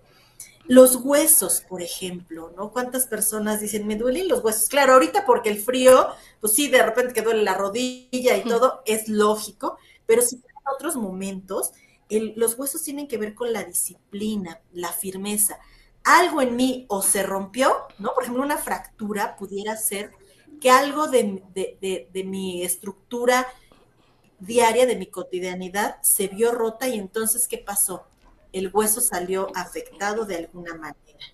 Los 0.68 0.96
huesos, 0.98 1.62
por 1.68 1.82
ejemplo, 1.82 2.54
¿no? 2.56 2.72
¿Cuántas 2.72 3.08
personas 3.08 3.60
dicen, 3.60 3.88
me 3.88 3.96
duelen 3.96 4.28
los 4.28 4.44
huesos? 4.44 4.70
Claro, 4.70 4.94
ahorita 4.94 5.26
porque 5.26 5.50
el 5.50 5.62
frío, 5.62 6.08
pues 6.40 6.54
sí, 6.54 6.70
de 6.70 6.84
repente 6.84 7.14
que 7.14 7.22
duele 7.22 7.44
la 7.44 7.56
rodilla 7.56 8.38
y 8.38 8.44
todo, 8.44 8.82
es 8.86 9.08
lógico, 9.08 9.78
pero 10.06 10.22
si 10.22 10.36
en 10.36 10.74
otros 10.74 10.96
momentos, 10.96 11.72
los 12.10 12.58
huesos 12.58 12.84
tienen 12.84 13.08
que 13.08 13.18
ver 13.18 13.34
con 13.34 13.52
la 13.52 13.64
disciplina, 13.64 14.62
la 14.72 14.92
firmeza. 14.92 15.60
Algo 16.04 16.42
en 16.42 16.56
mí 16.56 16.86
o 16.90 17.02
se 17.02 17.24
rompió, 17.24 17.74
¿no? 18.00 18.14
Por 18.14 18.24
ejemplo, 18.24 18.44
una 18.44 18.58
fractura 18.58 19.36
pudiera 19.36 19.76
ser 19.78 20.12
que 20.60 20.70
algo 20.70 21.08
de, 21.08 21.44
de 21.54 22.24
mi 22.24 22.64
estructura 22.64 23.48
diaria, 24.40 24.86
de 24.86 24.96
mi 24.96 25.08
cotidianidad, 25.08 26.02
se 26.02 26.28
vio 26.28 26.52
rota 26.52 26.88
y 26.88 26.98
entonces, 26.98 27.48
¿qué 27.48 27.58
pasó? 27.58 28.06
El 28.54 28.70
hueso 28.74 29.02
salió 29.02 29.50
afectado 29.56 30.26
de 30.26 30.38
alguna 30.38 30.74
manera, 30.76 31.26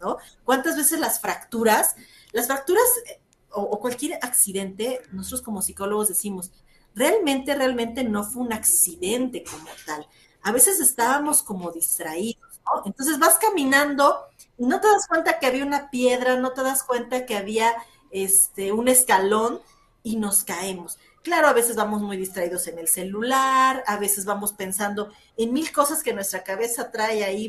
¿no? 0.00 0.18
¿Cuántas 0.44 0.76
veces 0.76 1.00
las 1.00 1.20
fracturas, 1.20 1.96
las 2.32 2.46
fracturas 2.46 2.84
eh, 3.06 3.20
o, 3.52 3.80
cualquier 3.80 4.18
accidente, 4.22 5.02
nosotros 5.12 5.42
como 5.42 5.62
psicólogos 5.62 6.08
decimos, 6.08 6.52
realmente, 6.94 7.54
realmente 7.54 8.04
no 8.04 8.24
fue 8.24 8.42
un 8.42 8.52
accidente 8.52 9.44
como 9.44 9.68
tal. 9.86 10.06
A 10.42 10.52
veces 10.52 10.80
estábamos 10.80 11.42
como 11.42 11.70
distraídos, 11.70 12.60
¿no? 12.64 12.82
Entonces 12.86 13.18
vas 13.18 13.38
caminando 13.38 14.16
y 14.56 14.66
no 14.66 14.80
te 14.80 14.88
das 14.88 15.06
cuenta 15.06 15.38
que 15.38 15.46
había 15.46 15.64
una 15.64 15.90
piedra, 15.90 16.36
no 16.36 16.52
te 16.52 16.62
das 16.62 16.82
cuenta 16.82 17.26
que 17.26 17.36
había 17.36 17.72
este, 18.10 18.72
un 18.72 18.88
escalón 18.88 19.60
y 20.02 20.16
nos 20.16 20.44
caemos. 20.44 20.98
Claro, 21.22 21.48
a 21.48 21.52
veces 21.52 21.76
vamos 21.76 22.00
muy 22.00 22.16
distraídos 22.16 22.66
en 22.66 22.78
el 22.78 22.88
celular, 22.88 23.84
a 23.86 23.98
veces 23.98 24.24
vamos 24.24 24.54
pensando 24.54 25.12
en 25.36 25.52
mil 25.52 25.70
cosas 25.70 26.02
que 26.02 26.14
nuestra 26.14 26.42
cabeza 26.44 26.90
trae 26.90 27.24
ahí 27.24 27.46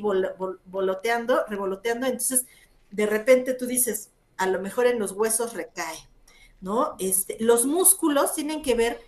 voloteando, 0.66 1.46
revoloteando, 1.48 2.06
entonces 2.06 2.46
de 2.90 3.06
repente 3.06 3.54
tú 3.54 3.68
dices, 3.68 4.10
a 4.36 4.48
lo 4.48 4.60
mejor 4.60 4.88
en 4.88 5.00
los 5.00 5.14
huesos 5.14 5.54
recae, 5.54 6.10
¿no? 6.60 6.96
Este, 7.00 7.38
los 7.40 7.66
músculos 7.66 8.34
tienen 8.36 8.62
que 8.62 8.76
ver 8.76 9.00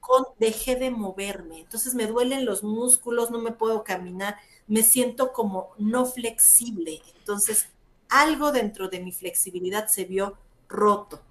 con 0.00 0.24
dejé 0.38 0.76
de 0.76 0.90
moverme, 0.90 1.60
entonces 1.60 1.94
me 1.94 2.06
duelen 2.06 2.44
los 2.44 2.62
músculos, 2.62 3.30
no 3.30 3.38
me 3.40 3.52
puedo 3.52 3.84
caminar, 3.84 4.36
me 4.66 4.82
siento 4.82 5.32
como 5.32 5.70
no 5.78 6.04
flexible, 6.04 7.00
entonces 7.18 7.68
algo 8.10 8.52
dentro 8.52 8.88
de 8.90 9.00
mi 9.00 9.12
flexibilidad 9.12 9.88
se 9.88 10.04
vio 10.04 10.36
roto. 10.68 11.22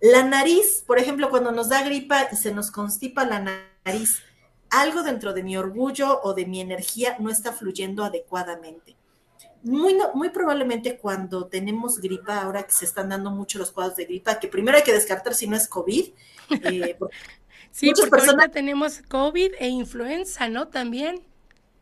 La 0.00 0.22
nariz, 0.22 0.84
por 0.86 0.98
ejemplo, 0.98 1.30
cuando 1.30 1.52
nos 1.52 1.68
da 1.68 1.82
gripa 1.82 2.28
y 2.30 2.36
se 2.36 2.52
nos 2.52 2.70
constipa 2.70 3.24
la 3.24 3.40
nariz, 3.84 4.22
algo 4.70 5.02
dentro 5.02 5.32
de 5.32 5.42
mi 5.42 5.56
orgullo 5.56 6.20
o 6.22 6.34
de 6.34 6.46
mi 6.46 6.60
energía 6.60 7.16
no 7.18 7.30
está 7.30 7.52
fluyendo 7.52 8.04
adecuadamente. 8.04 8.96
Muy, 9.62 9.96
muy 10.12 10.28
probablemente 10.28 10.98
cuando 10.98 11.46
tenemos 11.46 11.98
gripa, 11.98 12.42
ahora 12.42 12.64
que 12.64 12.72
se 12.72 12.84
están 12.84 13.08
dando 13.08 13.30
mucho 13.30 13.58
los 13.58 13.70
cuadros 13.70 13.96
de 13.96 14.04
gripa, 14.04 14.38
que 14.38 14.48
primero 14.48 14.76
hay 14.76 14.82
que 14.82 14.92
descartar 14.92 15.34
si 15.34 15.46
no 15.46 15.56
es 15.56 15.68
COVID. 15.68 16.12
Eh, 16.50 16.98
sí, 17.70 17.92
porque 17.94 18.10
personas... 18.10 18.50
tenemos 18.50 19.00
COVID 19.08 19.52
e 19.58 19.68
influenza, 19.68 20.48
¿no? 20.48 20.68
También. 20.68 21.24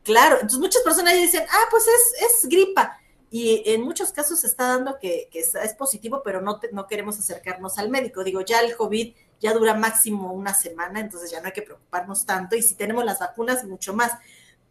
Claro, 0.04 0.36
entonces 0.36 0.60
muchas 0.60 0.82
personas 0.82 1.14
dicen, 1.14 1.44
ah, 1.50 1.66
pues 1.70 1.84
es, 1.88 2.22
es 2.22 2.48
gripa. 2.48 3.01
Y 3.34 3.62
en 3.64 3.80
muchos 3.80 4.12
casos 4.12 4.40
se 4.40 4.46
está 4.46 4.68
dando 4.68 4.98
que, 4.98 5.30
es, 5.32 5.74
positivo, 5.78 6.20
pero 6.22 6.42
no, 6.42 6.60
no 6.70 6.86
queremos 6.86 7.18
acercarnos 7.18 7.78
al 7.78 7.88
médico. 7.88 8.22
Digo, 8.22 8.42
ya 8.42 8.60
el 8.60 8.76
COVID 8.76 9.14
ya 9.40 9.54
dura 9.54 9.72
máximo 9.72 10.34
una 10.34 10.52
semana, 10.52 11.00
entonces 11.00 11.30
ya 11.30 11.40
no 11.40 11.46
hay 11.46 11.52
que 11.52 11.62
preocuparnos 11.62 12.26
tanto. 12.26 12.56
Y 12.56 12.62
si 12.62 12.74
tenemos 12.74 13.06
las 13.06 13.20
vacunas, 13.20 13.64
mucho 13.64 13.94
más. 13.94 14.12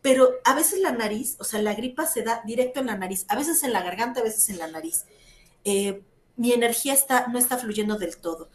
Pero 0.04 0.30
a 0.44 0.54
veces 0.54 0.80
la 0.80 0.92
nariz, 0.92 1.38
o 1.40 1.44
sea, 1.44 1.60
la 1.60 1.74
gripa 1.74 2.06
se 2.06 2.22
da 2.22 2.44
directo 2.46 2.82
en 2.82 2.86
la 2.86 2.98
nariz, 2.98 3.26
a 3.30 3.36
veces 3.36 3.64
en 3.64 3.74
la 3.74 3.82
garganta, 3.82 4.20
a 4.20 4.24
veces 4.24 4.48
en 4.52 4.60
la 4.60 4.68
nariz. 4.68 5.06
Eh, 5.66 6.04
mi 6.36 6.54
energía 6.54 6.94
está, 6.94 7.26
no 7.30 7.40
está 7.40 7.58
fluyendo 7.58 7.98
del 7.98 8.18
todo. 8.18 8.52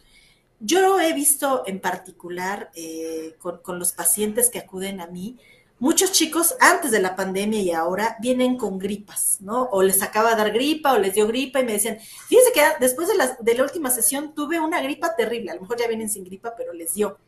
Yo 0.60 1.00
he 1.00 1.14
visto 1.14 1.64
en 1.66 1.80
particular 1.80 2.70
eh, 2.76 3.34
con, 3.40 3.58
con 3.58 3.80
los 3.80 3.90
pacientes 3.90 4.50
que 4.50 4.60
acuden 4.60 5.00
a 5.00 5.08
mí, 5.08 5.40
muchos 5.78 6.12
chicos 6.12 6.54
antes 6.60 6.90
de 6.90 7.00
la 7.00 7.16
pandemia 7.16 7.60
y 7.60 7.70
ahora 7.72 8.16
vienen 8.20 8.56
con 8.56 8.78
gripas, 8.78 9.38
¿no? 9.40 9.64
O 9.72 9.82
les 9.82 10.02
acaba 10.02 10.30
de 10.30 10.36
dar 10.36 10.52
gripa 10.52 10.92
o 10.92 10.98
les 10.98 11.14
dio 11.14 11.26
gripa 11.26 11.60
y 11.60 11.64
me 11.64 11.72
decían, 11.72 11.98
fíjense 12.00 12.52
que 12.52 12.62
después 12.80 13.08
de 13.08 13.16
la, 13.16 13.36
de 13.38 13.54
la 13.54 13.62
última 13.62 13.90
sesión 13.90 14.34
tuve 14.34 14.58
una 14.58 14.80
gripa 14.80 15.14
terrible, 15.16 15.50
a 15.50 15.54
lo 15.54 15.62
mejor 15.62 15.78
ya 15.78 15.88
vienen 15.88 16.08
sin 16.08 16.24
gripa, 16.24 16.54
pero 16.56 16.72
les 16.72 16.94
dio. 16.94 17.18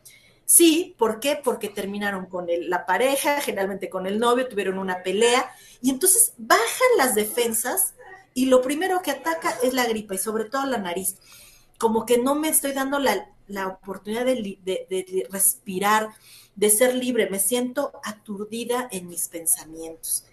Sí, 0.47 0.95
¿por 0.97 1.21
qué? 1.21 1.38
Porque 1.43 1.69
terminaron 1.69 2.25
con 2.25 2.47
la 2.49 2.87
pareja, 2.87 3.40
generalmente 3.43 3.90
con 3.90 4.07
el 4.07 4.19
novio, 4.19 4.49
tuvieron 4.49 4.78
una 4.78 5.02
pelea 5.02 5.50
y 5.83 5.90
entonces 5.90 6.33
bajan 6.38 6.88
las 6.97 7.14
defensas 7.14 7.95
y 8.33 8.47
lo 8.47 8.62
primero 8.62 9.02
que 9.02 9.11
ataca 9.11 9.55
es 9.62 9.75
la 9.75 9.87
gripa 9.87 10.14
y 10.14 10.19
sobre 10.19 10.45
todo 10.45 10.64
la 10.64 10.78
nariz. 10.78 11.19
Como 11.76 12.07
que 12.07 12.17
no 12.17 12.35
me 12.35 12.49
estoy 12.49 12.73
dando 12.73 12.99
la, 12.99 13.28
oportunidad 13.69 14.26
de, 14.26 14.59
de 14.64 15.26
respirar, 15.31 16.11
de 16.59 16.71
ser 16.71 16.97
libre, 16.97 17.31
me 17.31 17.38
siento 17.38 17.93
aturdida 18.02 18.88
en 18.90 19.07
mis 19.07 19.28
pensamientos. 19.28 20.25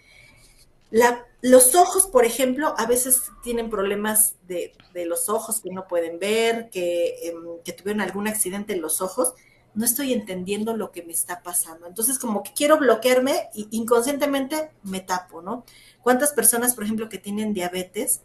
los 1.41 1.75
ojos, 1.75 2.07
por 2.07 2.25
ejemplo, 2.25 2.73
a 2.77 2.87
veces 2.87 3.21
tienen 3.43 3.69
problemas 3.69 4.33
de, 4.47 4.73
los 5.05 5.29
ojos 5.29 5.61
que 5.61 5.69
no 5.69 5.87
pueden 5.87 6.17
ver, 6.17 6.69
em, 6.73 7.61
que, 7.63 7.73
tuvieron 7.73 8.01
algún 8.01 8.27
accidente 8.27 8.73
en 8.73 8.81
los 8.81 9.01
ojos. 9.01 9.33
No 9.75 9.85
estoy 9.85 10.13
entendiendo 10.13 10.75
lo 10.75 10.91
que 10.91 11.03
me 11.03 11.13
está 11.13 11.43
pasando. 11.43 11.85
Entonces, 11.85 12.17
como 12.17 12.41
que 12.41 12.53
quiero 12.53 12.79
bloquearme 12.79 13.49
y 13.53 13.67
inconscientemente 13.71 14.71
me 14.81 15.01
tapo, 15.01 15.43
¿no? 15.43 15.63
¿Cuántas 16.01 16.33
personas, 16.33 16.73
por 16.73 16.85
ejemplo, 16.85 17.07
que 17.07 17.19
tienen 17.19 17.53
diabetes, 17.53 18.21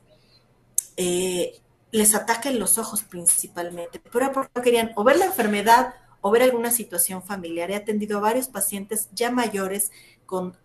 eh, 0.97 1.61
les 1.93 2.15
atacan 2.15 2.59
los 2.59 2.79
ojos 2.79 3.03
principalmente? 3.03 4.01
Pero 4.01 4.33
porque 4.33 4.63
querían 4.63 4.93
o 4.97 5.05
ver 5.05 5.19
la 5.19 5.27
enfermedad 5.27 5.95
o 6.21 6.31
ver 6.31 6.43
alguna 6.43 6.71
situación 6.71 7.23
familiar. 7.23 7.71
He 7.71 7.77
atendido 7.77 8.19
a 8.19 8.23
varios 8.23 8.49
pacientes 8.49 9.09
ya 9.13 9.31
mayores 9.31 9.91
con, 10.27 10.57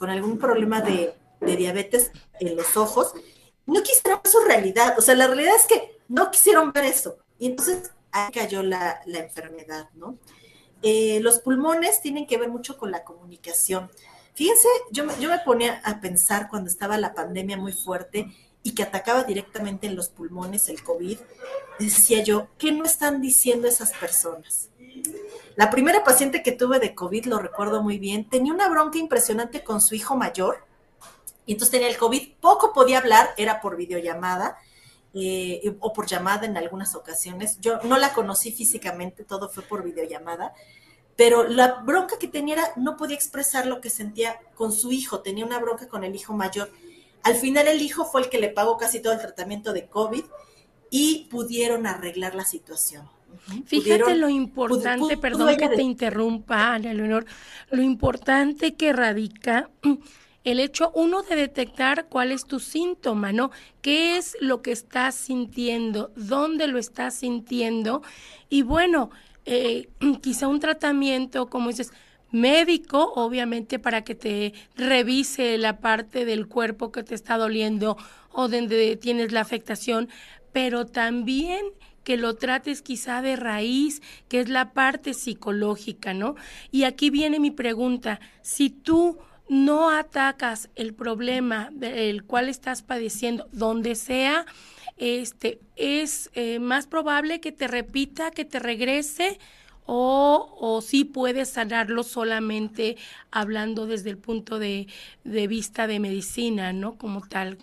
algún 0.00 0.38
problema 0.38 0.80
de, 0.80 1.14
diabetes 1.40 2.10
en 2.40 2.56
los 2.56 2.76
ojos. 2.76 3.12
No 3.66 3.82
quisieron 3.82 4.20
ver 4.22 4.32
su 4.32 4.40
realidad, 4.40 4.94
o 4.98 5.02
sea, 5.02 5.14
la 5.14 5.26
realidad 5.26 5.54
es 5.56 5.66
que 5.66 5.98
no 6.08 6.30
quisieron 6.30 6.72
ver 6.72 6.84
eso. 6.84 7.18
Y 7.38 7.46
entonces 7.46 7.90
ahí 8.12 8.32
cayó 8.32 8.62
la, 8.62 9.00
enfermedad, 9.06 9.90
¿no? 9.94 10.18
Eh, 10.82 11.18
los 11.20 11.38
pulmones 11.38 12.02
tienen 12.02 12.26
que 12.26 12.36
ver 12.36 12.50
mucho 12.50 12.76
con 12.76 12.90
la 12.90 13.04
comunicación. 13.04 13.90
Fíjense, 14.34 14.68
yo, 14.90 15.04
yo 15.18 15.30
me 15.30 15.38
ponía 15.38 15.80
a 15.84 16.00
pensar 16.00 16.48
cuando 16.50 16.68
estaba 16.68 16.98
la 16.98 17.14
pandemia 17.14 17.56
muy 17.56 17.72
fuerte 17.72 18.26
y 18.64 18.74
que 18.74 18.82
atacaba 18.82 19.22
directamente 19.22 19.86
en 19.86 19.94
los 19.94 20.08
pulmones 20.08 20.68
el 20.68 20.82
COVID, 20.82 21.18
decía 21.78 22.24
yo, 22.24 22.48
¿qué 22.58 22.72
no 22.72 22.84
están 22.84 23.20
diciendo 23.20 23.68
esas 23.68 23.92
personas? 23.92 24.70
La 25.54 25.70
primera 25.70 26.02
paciente 26.02 26.42
que 26.42 26.50
tuve 26.50 26.80
de 26.80 26.94
COVID, 26.94 27.26
lo 27.26 27.38
recuerdo 27.38 27.82
muy 27.82 27.98
bien, 27.98 28.28
tenía 28.28 28.52
una 28.52 28.68
bronca 28.68 28.98
impresionante 28.98 29.62
con 29.62 29.80
su 29.80 29.94
hijo 29.94 30.16
mayor, 30.16 30.64
y 31.46 31.52
entonces 31.52 31.72
tenía 31.72 31.88
el 31.88 31.98
COVID, 31.98 32.36
poco 32.40 32.72
podía 32.72 32.98
hablar, 32.98 33.28
era 33.36 33.60
por 33.60 33.76
videollamada, 33.76 34.56
eh, 35.12 35.76
o 35.78 35.92
por 35.92 36.06
llamada 36.06 36.46
en 36.46 36.56
algunas 36.56 36.96
ocasiones. 36.96 37.60
Yo 37.60 37.78
no 37.84 37.98
la 37.98 38.12
conocí 38.14 38.50
físicamente, 38.50 39.22
todo 39.22 39.48
fue 39.48 39.62
por 39.62 39.84
videollamada, 39.84 40.54
pero 41.16 41.44
la 41.44 41.74
bronca 41.82 42.18
que 42.18 42.26
tenía 42.28 42.56
no 42.76 42.96
podía 42.96 43.14
expresar 43.14 43.66
lo 43.66 43.80
que 43.80 43.90
sentía 43.90 44.40
con 44.56 44.72
su 44.72 44.90
hijo, 44.90 45.20
tenía 45.20 45.44
una 45.44 45.60
bronca 45.60 45.86
con 45.86 46.02
el 46.02 46.16
hijo 46.16 46.32
mayor. 46.32 46.70
Al 47.24 47.34
final 47.34 47.66
el 47.68 47.82
hijo 47.82 48.04
fue 48.04 48.22
el 48.22 48.28
que 48.28 48.38
le 48.38 48.50
pagó 48.50 48.76
casi 48.76 49.00
todo 49.00 49.14
el 49.14 49.18
tratamiento 49.18 49.72
de 49.72 49.86
COVID 49.86 50.24
y 50.90 51.26
pudieron 51.30 51.86
arreglar 51.86 52.34
la 52.34 52.44
situación. 52.44 53.08
Fíjate 53.66 54.14
lo 54.14 54.28
importante, 54.28 55.16
perdón 55.16 55.56
que 55.56 55.68
te 55.68 55.82
interrumpa, 55.82 56.74
Ana 56.74 56.94
Leonor, 56.94 57.26
lo 57.70 57.82
importante 57.82 58.74
que 58.74 58.92
radica 58.92 59.70
el 60.44 60.60
hecho, 60.60 60.92
uno, 60.94 61.22
de 61.22 61.36
detectar 61.36 62.06
cuál 62.08 62.30
es 62.30 62.44
tu 62.44 62.60
síntoma, 62.60 63.32
¿no? 63.32 63.50
¿Qué 63.80 64.16
es 64.16 64.36
lo 64.40 64.62
que 64.62 64.72
estás 64.72 65.14
sintiendo? 65.14 66.12
¿Dónde 66.16 66.68
lo 66.68 66.78
estás 66.78 67.14
sintiendo? 67.14 68.02
Y 68.48 68.62
bueno, 68.62 69.10
eh, 69.46 69.88
quizá 70.22 70.46
un 70.46 70.60
tratamiento, 70.60 71.48
como 71.48 71.70
dices, 71.70 71.92
médico, 72.34 73.12
obviamente, 73.14 73.78
para 73.78 74.02
que 74.02 74.16
te 74.16 74.54
revise 74.76 75.56
la 75.56 75.78
parte 75.78 76.24
del 76.24 76.48
cuerpo 76.48 76.90
que 76.90 77.04
te 77.04 77.14
está 77.14 77.36
doliendo 77.38 77.96
o 78.32 78.48
donde 78.48 78.96
tienes 78.96 79.30
la 79.30 79.40
afectación, 79.40 80.08
pero 80.52 80.84
también 80.84 81.64
que 82.02 82.16
lo 82.16 82.34
trates 82.34 82.82
quizá 82.82 83.22
de 83.22 83.36
raíz, 83.36 84.02
que 84.28 84.40
es 84.40 84.48
la 84.48 84.72
parte 84.72 85.14
psicológica, 85.14 86.12
¿no? 86.12 86.34
Y 86.72 86.82
aquí 86.84 87.08
viene 87.08 87.38
mi 87.38 87.52
pregunta, 87.52 88.20
si 88.42 88.68
tú 88.68 89.18
no 89.48 89.90
atacas 89.90 90.70
el 90.74 90.92
problema 90.92 91.68
del 91.72 92.24
cual 92.24 92.48
estás 92.48 92.82
padeciendo, 92.82 93.48
donde 93.52 93.94
sea, 93.94 94.44
este, 94.96 95.60
es 95.76 96.30
eh, 96.34 96.58
más 96.58 96.88
probable 96.88 97.40
que 97.40 97.52
te 97.52 97.68
repita, 97.68 98.32
que 98.32 98.44
te 98.44 98.58
regrese, 98.58 99.38
o, 99.86 100.56
o 100.58 100.80
sí 100.80 101.04
puedes 101.04 101.50
sanarlo 101.50 102.02
solamente 102.02 102.96
hablando 103.30 103.86
desde 103.86 104.10
el 104.10 104.18
punto 104.18 104.58
de, 104.58 104.86
de 105.24 105.46
vista 105.46 105.86
de 105.86 106.00
medicina, 106.00 106.72
¿no? 106.72 106.96
Como 106.96 107.26
tal. 107.26 107.58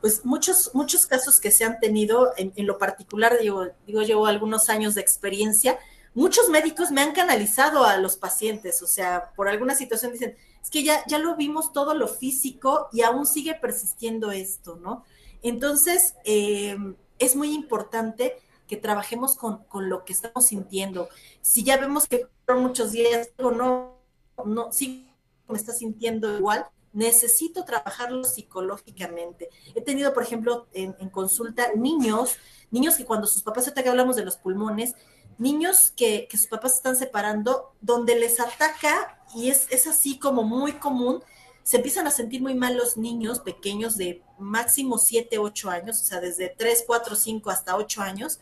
Pues 0.00 0.24
muchos, 0.24 0.70
muchos 0.74 1.06
casos 1.06 1.40
que 1.40 1.50
se 1.50 1.64
han 1.64 1.80
tenido, 1.80 2.32
en, 2.36 2.52
lo 2.66 2.76
particular, 2.76 3.38
digo, 3.40 3.68
digo, 3.86 4.02
llevo 4.02 4.26
algunos 4.26 4.68
años 4.68 4.94
de 4.94 5.00
experiencia, 5.00 5.78
muchos 6.12 6.50
médicos 6.50 6.90
me 6.90 7.00
han 7.00 7.12
canalizado 7.12 7.84
a 7.84 7.96
los 7.96 8.18
pacientes, 8.18 8.82
o 8.82 8.86
sea, 8.86 9.32
por 9.34 9.48
alguna 9.48 9.74
situación 9.74 10.12
dicen, 10.12 10.36
es 10.62 10.68
que 10.68 10.82
ya, 10.82 11.02
ya 11.06 11.18
lo 11.18 11.36
vimos 11.36 11.72
todo 11.72 11.94
lo 11.94 12.06
físico 12.06 12.88
y 12.92 13.00
aún 13.00 13.26
sigue 13.26 13.54
persistiendo 13.54 14.30
esto, 14.30 14.76
¿no? 14.76 15.04
Entonces, 15.42 16.14
eh, 16.24 16.76
es 17.18 17.34
muy 17.34 17.54
importante 17.54 18.36
que 18.66 18.76
trabajemos 18.76 19.36
con, 19.36 19.64
con, 19.64 19.88
lo 19.88 20.04
que 20.04 20.12
estamos 20.12 20.46
sintiendo. 20.46 21.08
Si 21.40 21.64
ya 21.64 21.76
vemos 21.76 22.08
que 22.08 22.26
por 22.46 22.56
muchos 22.56 22.92
días 22.92 23.30
o 23.38 23.50
no, 23.50 23.98
no, 24.44 24.72
sí 24.72 25.10
me 25.48 25.58
está 25.58 25.72
sintiendo 25.72 26.36
igual, 26.36 26.66
necesito 26.94 27.64
trabajarlo 27.64 28.24
psicológicamente. 28.24 29.50
He 29.74 29.82
tenido, 29.82 30.14
por 30.14 30.22
ejemplo, 30.22 30.68
en, 30.72 30.92
consulta 31.10 31.72
niños, 31.74 32.36
niños 32.70 32.96
que 32.96 33.04
cuando 33.04 33.26
sus 33.26 33.42
papás, 33.42 33.64
ahorita 33.64 33.82
que 33.82 33.88
hablamos 33.90 34.16
de 34.16 34.24
los 34.24 34.36
pulmones, 34.36 34.94
niños 35.36 35.92
que, 35.96 36.28
sus 36.30 36.46
papás 36.46 36.74
están 36.74 36.96
separando, 36.96 37.74
donde 37.80 38.14
les 38.18 38.40
ataca, 38.40 39.20
y 39.34 39.50
es, 39.50 39.66
es 39.70 39.86
así 39.86 40.18
como 40.18 40.44
muy 40.44 40.72
común, 40.74 41.22
se 41.64 41.78
empiezan 41.78 42.06
a 42.06 42.10
sentir 42.10 42.42
muy 42.42 42.54
mal 42.54 42.76
los 42.76 42.96
niños 42.96 43.40
pequeños 43.40 43.96
de 43.96 44.22
máximo 44.38 44.98
7, 44.98 45.38
8 45.38 45.70
años, 45.70 46.00
o 46.00 46.04
sea, 46.04 46.20
desde 46.20 46.54
3, 46.56 46.84
4, 46.86 47.16
5 47.16 47.50
hasta 47.50 47.76
8 47.76 48.02
años, 48.02 48.38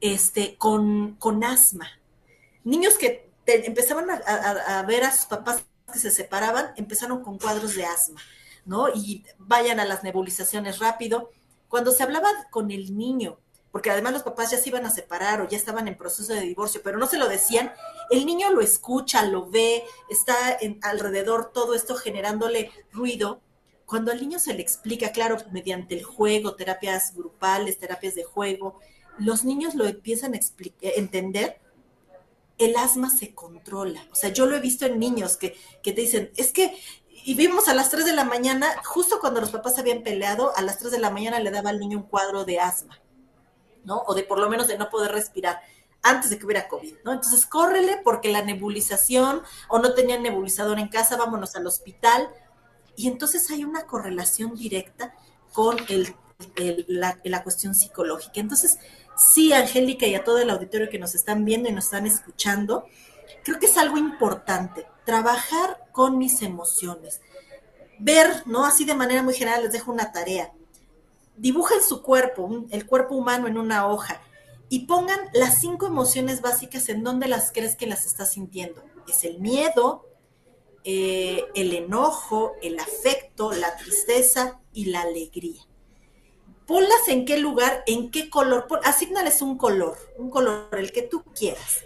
este, 0.00 0.56
con, 0.56 1.16
con 1.16 1.44
asma. 1.44 1.88
Niños 2.64 2.98
que 2.98 3.30
empezaban 3.46 4.06
a, 4.10 4.82
ver 4.82 5.04
a 5.04 5.12
sus 5.12 5.26
papás 5.26 5.64
que 5.92 5.98
se 5.98 6.10
separaban, 6.10 6.72
empezaron 6.76 7.22
con 7.22 7.38
cuadros 7.38 7.74
de 7.74 7.84
asma, 7.84 8.20
¿no? 8.64 8.88
Y 8.88 9.24
vayan 9.38 9.80
a 9.80 9.84
las 9.84 10.04
nebulizaciones 10.04 10.78
rápido. 10.78 11.30
Cuando 11.68 11.90
se 11.92 12.02
hablaba 12.02 12.28
con 12.50 12.70
el 12.70 12.96
niño 12.96 13.38
porque 13.72 13.90
además 13.90 14.12
los 14.12 14.22
papás 14.22 14.50
ya 14.50 14.58
se 14.58 14.68
iban 14.68 14.84
a 14.84 14.90
separar 14.90 15.40
o 15.40 15.48
ya 15.48 15.56
estaban 15.56 15.86
en 15.86 15.96
proceso 15.96 16.32
de 16.32 16.40
divorcio, 16.40 16.80
pero 16.82 16.98
no 16.98 17.06
se 17.06 17.18
lo 17.18 17.28
decían, 17.28 17.72
el 18.10 18.26
niño 18.26 18.50
lo 18.50 18.60
escucha, 18.60 19.24
lo 19.24 19.48
ve, 19.48 19.84
está 20.08 20.34
en, 20.60 20.80
alrededor 20.82 21.52
todo 21.52 21.74
esto 21.74 21.94
generándole 21.94 22.72
ruido. 22.92 23.40
Cuando 23.86 24.10
al 24.10 24.20
niño 24.20 24.38
se 24.38 24.54
le 24.54 24.62
explica, 24.62 25.12
claro, 25.12 25.36
mediante 25.52 25.96
el 25.96 26.04
juego, 26.04 26.54
terapias 26.54 27.14
grupales, 27.14 27.78
terapias 27.78 28.14
de 28.14 28.24
juego, 28.24 28.80
los 29.20 29.44
niños 29.44 29.74
lo 29.74 29.86
empiezan 29.86 30.34
a 30.34 30.40
entender, 30.80 31.60
el 32.58 32.76
asma 32.76 33.10
se 33.10 33.34
controla. 33.34 34.04
O 34.12 34.14
sea, 34.14 34.30
yo 34.30 34.46
lo 34.46 34.56
he 34.56 34.60
visto 34.60 34.86
en 34.86 34.98
niños 34.98 35.36
que, 35.36 35.56
que 35.82 35.92
te 35.92 36.02
dicen, 36.02 36.30
es 36.36 36.52
que 36.52 36.76
y 37.22 37.34
vimos 37.34 37.68
a 37.68 37.74
las 37.74 37.90
3 37.90 38.04
de 38.06 38.14
la 38.14 38.24
mañana, 38.24 38.66
justo 38.82 39.20
cuando 39.20 39.40
los 39.40 39.50
papás 39.50 39.78
habían 39.78 40.02
peleado, 40.02 40.56
a 40.56 40.62
las 40.62 40.78
3 40.78 40.90
de 40.92 40.98
la 40.98 41.10
mañana 41.10 41.38
le 41.38 41.50
daba 41.50 41.70
al 41.70 41.78
niño 41.78 41.98
un 41.98 42.04
cuadro 42.04 42.44
de 42.44 42.58
asma. 42.58 42.98
¿no? 43.84 44.02
O 44.06 44.14
de 44.14 44.22
por 44.22 44.38
lo 44.38 44.48
menos 44.48 44.68
de 44.68 44.78
no 44.78 44.90
poder 44.90 45.12
respirar 45.12 45.60
antes 46.02 46.30
de 46.30 46.38
que 46.38 46.46
hubiera 46.46 46.68
COVID, 46.68 46.94
¿no? 47.04 47.12
Entonces, 47.12 47.44
córrele 47.44 48.00
porque 48.02 48.32
la 48.32 48.42
nebulización 48.42 49.42
o 49.68 49.78
no 49.78 49.92
tenían 49.92 50.22
nebulizador 50.22 50.78
en 50.78 50.88
casa, 50.88 51.16
vámonos 51.16 51.56
al 51.56 51.66
hospital. 51.66 52.30
Y 52.96 53.06
entonces 53.08 53.50
hay 53.50 53.64
una 53.64 53.86
correlación 53.86 54.54
directa 54.54 55.14
con 55.52 55.76
el, 55.88 56.16
la, 56.86 57.42
cuestión 57.42 57.74
psicológica. 57.74 58.40
Entonces, 58.40 58.78
sí, 59.20 59.52
Angélica 59.52 60.06
y 60.06 60.14
a 60.14 60.24
todo 60.24 60.38
el 60.38 60.50
auditorio 60.50 60.88
que 60.88 60.98
nos 60.98 61.14
están 61.14 61.44
viendo 61.44 61.68
y 61.68 61.72
nos 61.72 61.84
están 61.84 62.06
escuchando, 62.06 62.86
creo 63.44 63.58
que 63.58 63.66
es 63.66 63.76
algo 63.76 63.98
importante, 63.98 64.86
trabajar 65.04 65.86
con 65.92 66.18
mis 66.18 66.42
emociones. 66.42 67.20
Ver, 67.98 68.44
¿no? 68.46 68.64
Así 68.64 68.84
de 68.84 68.94
manera 68.94 69.22
muy 69.22 69.34
general 69.34 69.62
les 69.62 69.72
dejo 69.72 69.92
una 69.92 70.10
tarea 70.10 70.52
dibujen 71.40 71.82
su 71.82 72.02
cuerpo, 72.02 72.66
el 72.70 72.86
cuerpo 72.86 73.14
humano 73.14 73.48
en 73.48 73.56
una 73.56 73.88
hoja 73.88 74.20
y 74.68 74.80
pongan 74.80 75.18
las 75.32 75.60
cinco 75.60 75.86
emociones 75.86 76.42
básicas 76.42 76.88
en 76.90 77.02
donde 77.02 77.28
las 77.28 77.50
crees 77.50 77.76
que 77.76 77.86
las 77.86 78.04
estás 78.04 78.32
sintiendo. 78.32 78.84
Es 79.08 79.24
el 79.24 79.40
miedo, 79.40 80.06
eh, 80.84 81.44
el 81.54 81.72
enojo, 81.72 82.52
el 82.62 82.78
afecto, 82.78 83.52
la 83.52 83.74
tristeza 83.76 84.60
y 84.72 84.86
la 84.86 85.00
alegría. 85.00 85.66
Ponlas 86.70 87.08
en 87.08 87.24
qué 87.24 87.36
lugar, 87.36 87.82
en 87.88 88.12
qué 88.12 88.30
color, 88.30 88.68
asignales 88.84 89.42
un 89.42 89.58
color, 89.58 89.98
un 90.16 90.30
color, 90.30 90.68
el 90.78 90.92
que 90.92 91.02
tú 91.02 91.24
quieras. 91.36 91.78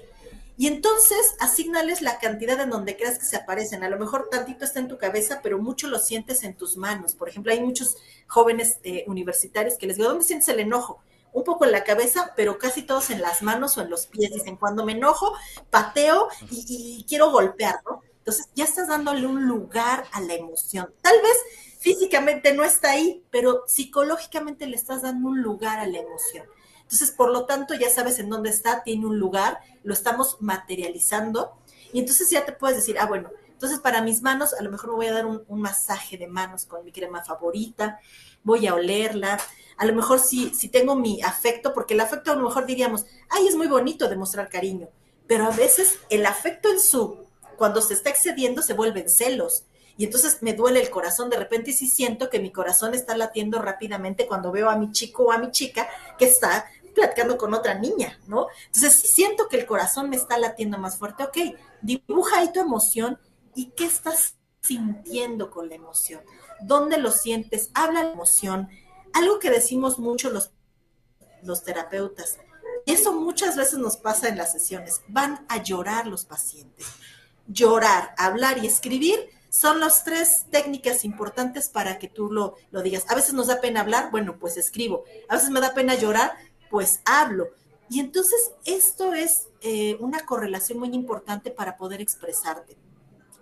Y 0.59 0.67
entonces 0.67 1.37
asignales 1.41 2.03
la 2.03 2.19
cantidad 2.19 2.61
en 2.61 2.69
donde 2.69 2.95
creas 2.95 3.19
que 3.19 3.25
se 3.25 3.37
aparecen. 3.37 3.83
A 3.83 3.89
lo 3.89 3.99
mejor 3.99 4.29
tantito 4.31 4.67
está 4.67 4.81
en 4.81 4.89
tu 4.89 4.99
cabeza, 4.99 5.41
pero 5.43 5.59
mucho 5.59 5.89
lo 5.89 5.99
sientes 5.99 6.45
en 6.45 6.55
tus 6.55 6.77
manos. 6.77 7.15
Por 7.15 7.31
ejemplo, 7.31 7.51
hay 7.51 7.63
muchos 7.63 7.97
jóvenes 8.27 8.77
eh, 8.83 9.05
universitarios 9.07 9.79
que 9.79 9.87
les 9.87 9.97
digo, 9.97 10.11
¿dónde 10.11 10.27
sientes 10.27 10.51
el 10.51 10.61
enojo? 10.61 11.01
Un 11.33 11.45
poco 11.45 11.65
en 11.65 11.73
la 11.73 11.83
cabeza, 11.83 12.35
pero 12.37 12.59
casi 12.59 12.83
todos 12.83 13.09
en 13.09 13.23
las 13.23 13.41
manos 13.41 13.79
o 13.79 13.81
en 13.81 13.89
los 13.89 14.07
pies. 14.07 14.35
Dicen, 14.35 14.59
cuando 14.59 14.85
me 14.85 14.93
enojo, 14.93 15.33
pateo 15.71 16.29
y, 16.51 16.99
y 17.01 17.07
quiero 17.09 17.31
golpear, 17.31 17.77
¿no? 17.87 18.03
Entonces 18.19 18.51
ya 18.55 18.65
estás 18.65 18.89
dándole 18.89 19.27
un 19.27 19.47
lugar 19.47 20.05
a 20.13 20.21
la 20.21 20.35
emoción. 20.35 20.93
Tal 21.01 21.17
vez 21.23 21.39
físicamente 21.85 22.55
no 22.55 22.65
está 22.65 22.93
ahí, 22.93 23.23
pero 23.31 23.65
psicológicamente 23.67 24.67
le 24.67 24.75
estás 24.75 25.03
dando 25.03 25.29
un 25.29 25.43
lugar 25.43 25.81
a 25.81 25.87
la 25.87 25.99
emoción. 25.99 26.47
Entonces, 26.81 27.11
por 27.11 27.31
lo 27.31 27.45
tanto, 27.45 27.75
ya 27.75 27.91
sabes 27.91 28.19
en 28.19 28.31
dónde 28.31 28.49
está, 28.49 28.83
tiene 28.83 29.05
un 29.05 29.19
lugar, 29.19 29.61
lo 29.83 29.93
estamos 29.93 30.39
materializando 30.41 31.53
y 31.93 31.99
entonces 31.99 32.31
ya 32.31 32.47
te 32.47 32.53
puedes 32.53 32.79
decir, 32.79 32.99
ah, 32.99 33.05
bueno, 33.05 33.29
entonces 33.51 33.81
para 33.81 34.01
mis 34.01 34.23
manos 34.23 34.55
a 34.55 34.63
lo 34.63 34.71
mejor 34.71 34.91
me 34.91 34.97
voy 34.97 35.07
a 35.09 35.13
dar 35.13 35.27
un, 35.27 35.45
masaje 35.61 36.17
de 36.17 36.27
manos 36.27 36.65
con 36.65 36.83
mi 36.87 36.91
crema 36.91 37.23
favorita, 37.23 38.01
voy 38.45 38.67
a 38.67 38.75
olerla, 38.75 39.39
a 39.77 39.85
lo 39.85 39.93
mejor 39.95 40.21
si, 40.21 40.55
si 40.55 40.71
tengo 40.71 40.97
mi 40.97 41.21
afecto, 41.21 41.75
porque 41.75 41.93
el 41.93 42.01
afecto 42.01 42.33
a 42.33 42.37
lo 42.37 42.49
mejor 42.49 42.65
diríamos, 42.65 43.05
ay, 43.29 43.47
es 43.47 43.57
muy 43.57 43.67
bonito 43.67 44.09
demostrar 44.09 44.49
cariño, 44.49 44.89
pero 45.27 45.45
a 45.45 45.51
veces 45.51 45.99
el 46.09 46.25
afecto 46.25 46.71
en 46.71 46.81
su, 46.81 47.27
cuando 47.59 47.83
se 47.83 47.93
está 47.93 48.09
excediendo, 48.09 48.63
se 48.63 48.73
vuelven 48.73 49.11
celos. 49.11 49.65
Y 49.97 50.05
entonces 50.05 50.39
me 50.43 50.55
duele 50.55 50.81
el 50.81 50.91
corazón 50.91 51.31
de 51.31 51.37
repente 51.37 51.71
y 51.71 51.75
sí 51.75 51.89
siento 51.89 52.29
que 52.31 52.41
mi 52.41 52.51
corazón 52.51 52.95
está 52.95 53.17
latiendo 53.17 53.61
rápidamente 53.63 54.27
cuando 54.27 54.51
veo 54.51 54.69
a 54.69 54.77
mi 54.77 54.91
chico 54.91 55.25
o 55.25 55.33
a 55.33 55.39
mi 55.39 55.51
chica 55.51 55.89
que 56.19 56.27
está 56.27 56.67
platicando 56.95 57.37
con 57.37 57.55
otra 57.55 57.75
niña, 57.75 58.19
¿no? 58.27 58.47
Entonces 58.67 58.95
siento 58.95 59.49
que 59.49 59.57
el 59.57 59.67
corazón 59.67 60.11
me 60.11 60.17
está 60.17 60.39
latiendo 60.39 60.79
más 60.79 60.97
fuerte. 60.97 61.25
Ok, 61.25 61.37
dibuja 61.83 62.39
ahí 62.39 62.53
tu 62.53 62.61
emoción 62.61 63.19
y 63.55 63.71
qué 63.71 63.85
estás 63.85 64.37
sintiendo 64.65 65.51
con 65.51 65.69
la 65.69 65.75
emoción? 65.75 66.23
¿Dónde 66.61 66.99
lo 66.99 67.11
sientes? 67.11 67.71
Habla 67.75 68.03
la 68.03 68.13
emoción. 68.13 68.69
Algo 69.13 69.39
que 69.39 69.51
decimos 69.51 69.99
mucho 69.99 70.31
los, 70.31 70.51
los 71.43 71.63
terapeutas, 71.63 72.39
eso 72.87 73.13
muchas 73.13 73.57
veces 73.57 73.79
nos 73.79 73.97
pasa 73.97 74.29
en 74.29 74.37
las 74.37 74.53
sesiones, 74.53 75.03
van 75.09 75.47
a 75.49 75.63
llorar 75.63 76.07
los 76.07 76.25
pacientes. 76.25 76.87
Llorar, 77.47 78.15
hablar 78.17 78.63
y 78.63 78.67
escribir 78.67 79.29
son 79.55 79.79
las 79.79 80.03
tres 80.03 80.47
técnicas 80.51 81.05
importantes 81.05 81.69
para 81.69 82.01
que 82.01 82.09
tú 82.09 82.29
lo, 82.29 82.57
lo 82.73 82.83
digas. 82.83 83.05
A 83.09 83.15
veces 83.15 83.35
nos 83.35 83.47
da 83.47 83.61
pena 83.61 83.83
hablar, 83.83 84.11
bueno, 84.11 84.37
pues 84.37 84.57
escribo. 84.57 85.05
A 85.29 85.37
veces 85.37 85.51
me 85.51 85.61
da 85.61 85.75
pena 85.75 85.95
llorar, 85.95 86.33
pues 86.71 86.99
hablo. 87.05 87.51
Y 87.89 88.01
entonces 88.01 88.51
esto 88.65 89.15
es 89.15 89.47
eh, 89.61 89.97
una 90.01 90.27
correlación 90.27 90.81
muy 90.81 90.93
importante 90.93 91.53
para 91.53 91.77
poder 91.77 92.01
expresarte. 92.01 92.77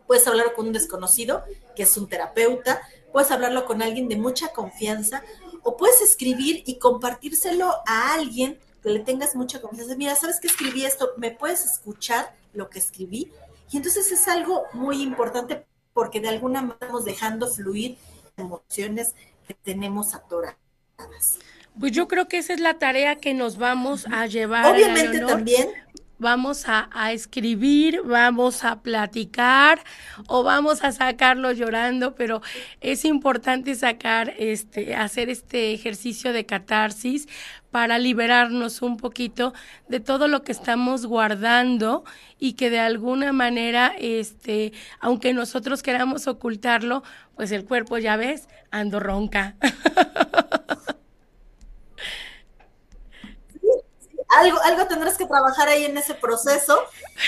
Puedes 0.06 0.26
hablarlo 0.26 0.52
con 0.52 0.66
un 0.66 0.74
desconocido, 0.74 1.44
que 1.74 1.84
es 1.84 1.96
un 1.96 2.06
terapeuta, 2.06 2.82
puedes 3.10 3.30
hablarlo 3.30 3.64
con 3.64 3.80
alguien 3.80 4.06
de 4.10 4.16
mucha 4.16 4.52
confianza, 4.52 5.22
o 5.62 5.78
puedes 5.78 6.02
escribir 6.02 6.62
y 6.66 6.78
compartírselo 6.78 7.72
a 7.86 8.12
alguien 8.12 8.58
que 8.82 8.90
le 8.90 9.00
tengas 9.00 9.34
mucha 9.34 9.62
confianza. 9.62 9.96
Mira, 9.96 10.14
¿sabes 10.14 10.40
que 10.40 10.48
escribí 10.48 10.84
esto? 10.84 11.12
¿Me 11.16 11.30
puedes 11.30 11.64
escuchar 11.64 12.36
lo 12.52 12.68
que 12.68 12.80
escribí? 12.80 13.32
Y 13.70 13.78
entonces 13.78 14.12
es 14.12 14.28
algo 14.28 14.64
muy 14.74 15.00
importante 15.00 15.64
porque 15.92 16.20
de 16.20 16.28
alguna 16.28 16.60
manera 16.60 16.78
estamos 16.80 17.04
dejando 17.04 17.48
fluir 17.48 17.96
emociones 18.36 19.14
que 19.46 19.54
tenemos 19.54 20.14
atoradas. 20.14 20.56
Pues 21.78 21.92
yo 21.92 22.06
creo 22.08 22.28
que 22.28 22.38
esa 22.38 22.52
es 22.52 22.60
la 22.60 22.78
tarea 22.78 23.16
que 23.16 23.34
nos 23.34 23.56
vamos 23.56 24.06
a 24.12 24.26
llevar. 24.26 24.66
Obviamente 24.66 25.20
también. 25.20 25.70
Vamos 26.22 26.66
a, 26.68 27.10
escribir, 27.10 28.00
vamos 28.04 28.62
a 28.62 28.80
platicar 28.80 29.82
o 30.28 30.44
vamos 30.44 30.84
a 30.84 30.92
sacarlo 30.92 31.50
llorando, 31.50 32.14
pero 32.14 32.42
es 32.80 33.04
importante 33.04 33.74
sacar, 33.74 34.32
este, 34.38 34.94
hacer 34.94 35.30
este 35.30 35.72
ejercicio 35.72 36.32
de 36.32 36.46
catarsis 36.46 37.26
para 37.72 37.98
liberarnos 37.98 38.82
un 38.82 38.98
poquito 38.98 39.52
de 39.88 39.98
todo 39.98 40.28
lo 40.28 40.44
que 40.44 40.52
estamos 40.52 41.06
guardando 41.06 42.04
y 42.38 42.52
que 42.52 42.70
de 42.70 42.78
alguna 42.78 43.32
manera, 43.32 43.92
este, 43.98 44.72
aunque 45.00 45.34
nosotros 45.34 45.82
queramos 45.82 46.28
ocultarlo, 46.28 47.02
pues 47.34 47.50
el 47.50 47.64
cuerpo 47.64 47.98
ya 47.98 48.14
ves, 48.14 48.48
ando 48.70 49.00
ronca. 49.00 49.56
algo, 54.38 54.60
algo 54.62 54.86
tendrás 54.86 55.16
que 55.16 55.26
trabajar 55.26 55.68
ahí 55.68 55.84
en 55.84 55.96
ese 55.96 56.14
proceso. 56.14 56.78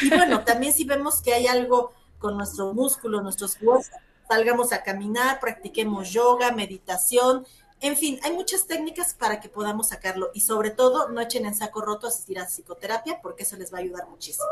Y 0.03 0.09
bueno, 0.11 0.41
también 0.45 0.73
si 0.73 0.85
vemos 0.85 1.23
que 1.23 1.35
hay 1.35 1.47
algo 1.47 1.93
con 2.19 2.37
nuestro 2.37 2.73
músculo, 2.73 3.21
nuestros 3.21 3.59
huesos, 3.61 3.93
salgamos 4.29 4.73
a 4.73 4.83
caminar, 4.83 5.41
practiquemos 5.41 6.11
yoga, 6.11 6.51
meditación, 6.53 7.47
en 7.85 7.99
fin, 7.99 8.19
hay 8.23 8.33
muchas 8.33 8.67
técnicas 8.67 9.13
para 9.13 9.41
que 9.41 9.51
podamos 9.51 9.89
sacarlo 9.89 10.31
y 10.33 10.41
sobre 10.41 10.71
todo 10.71 11.11
no 11.11 11.21
echen 11.21 11.45
en 11.45 11.55
saco 11.55 11.83
roto 11.83 12.07
asistir 12.07 12.39
a 12.39 12.47
psicoterapia 12.47 13.21
porque 13.21 13.43
eso 13.43 13.57
les 13.57 13.73
va 13.73 13.77
a 13.79 13.81
ayudar 13.83 14.09
muchísimo. 14.09 14.49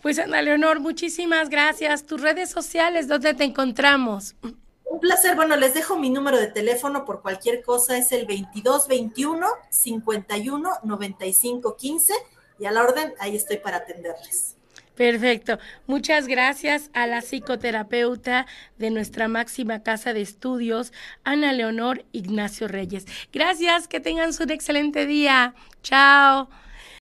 Pues 0.00 0.18
Ana 0.18 0.40
Leonor, 0.40 0.80
muchísimas 0.80 1.50
gracias. 1.50 2.06
Tus 2.06 2.22
redes 2.22 2.48
sociales, 2.48 3.08
¿dónde 3.08 3.34
te 3.34 3.44
encontramos? 3.44 4.36
Un 4.84 5.00
placer. 5.00 5.36
Bueno, 5.36 5.56
les 5.56 5.74
dejo 5.74 5.96
mi 5.96 6.10
número 6.10 6.38
de 6.38 6.48
teléfono 6.48 7.04
por 7.04 7.22
cualquier 7.22 7.62
cosa. 7.62 7.96
Es 7.96 8.12
el 8.12 8.26
2221 8.26 9.46
51 9.70 10.70
95 10.82 11.76
15 11.76 12.14
y 12.58 12.66
a 12.66 12.70
la 12.70 12.82
orden, 12.82 13.14
ahí 13.18 13.34
estoy 13.34 13.56
para 13.56 13.78
atenderles. 13.78 14.56
Perfecto. 14.94 15.58
Muchas 15.86 16.26
gracias 16.26 16.90
a 16.92 17.06
la 17.06 17.22
psicoterapeuta 17.22 18.46
de 18.78 18.90
nuestra 18.90 19.26
máxima 19.26 19.82
casa 19.82 20.12
de 20.12 20.20
estudios, 20.20 20.92
Ana 21.24 21.52
Leonor 21.52 22.04
Ignacio 22.12 22.68
Reyes. 22.68 23.06
Gracias, 23.32 23.88
que 23.88 24.00
tengan 24.00 24.30
un 24.38 24.50
excelente 24.50 25.06
día. 25.06 25.54
Chao. 25.82 26.48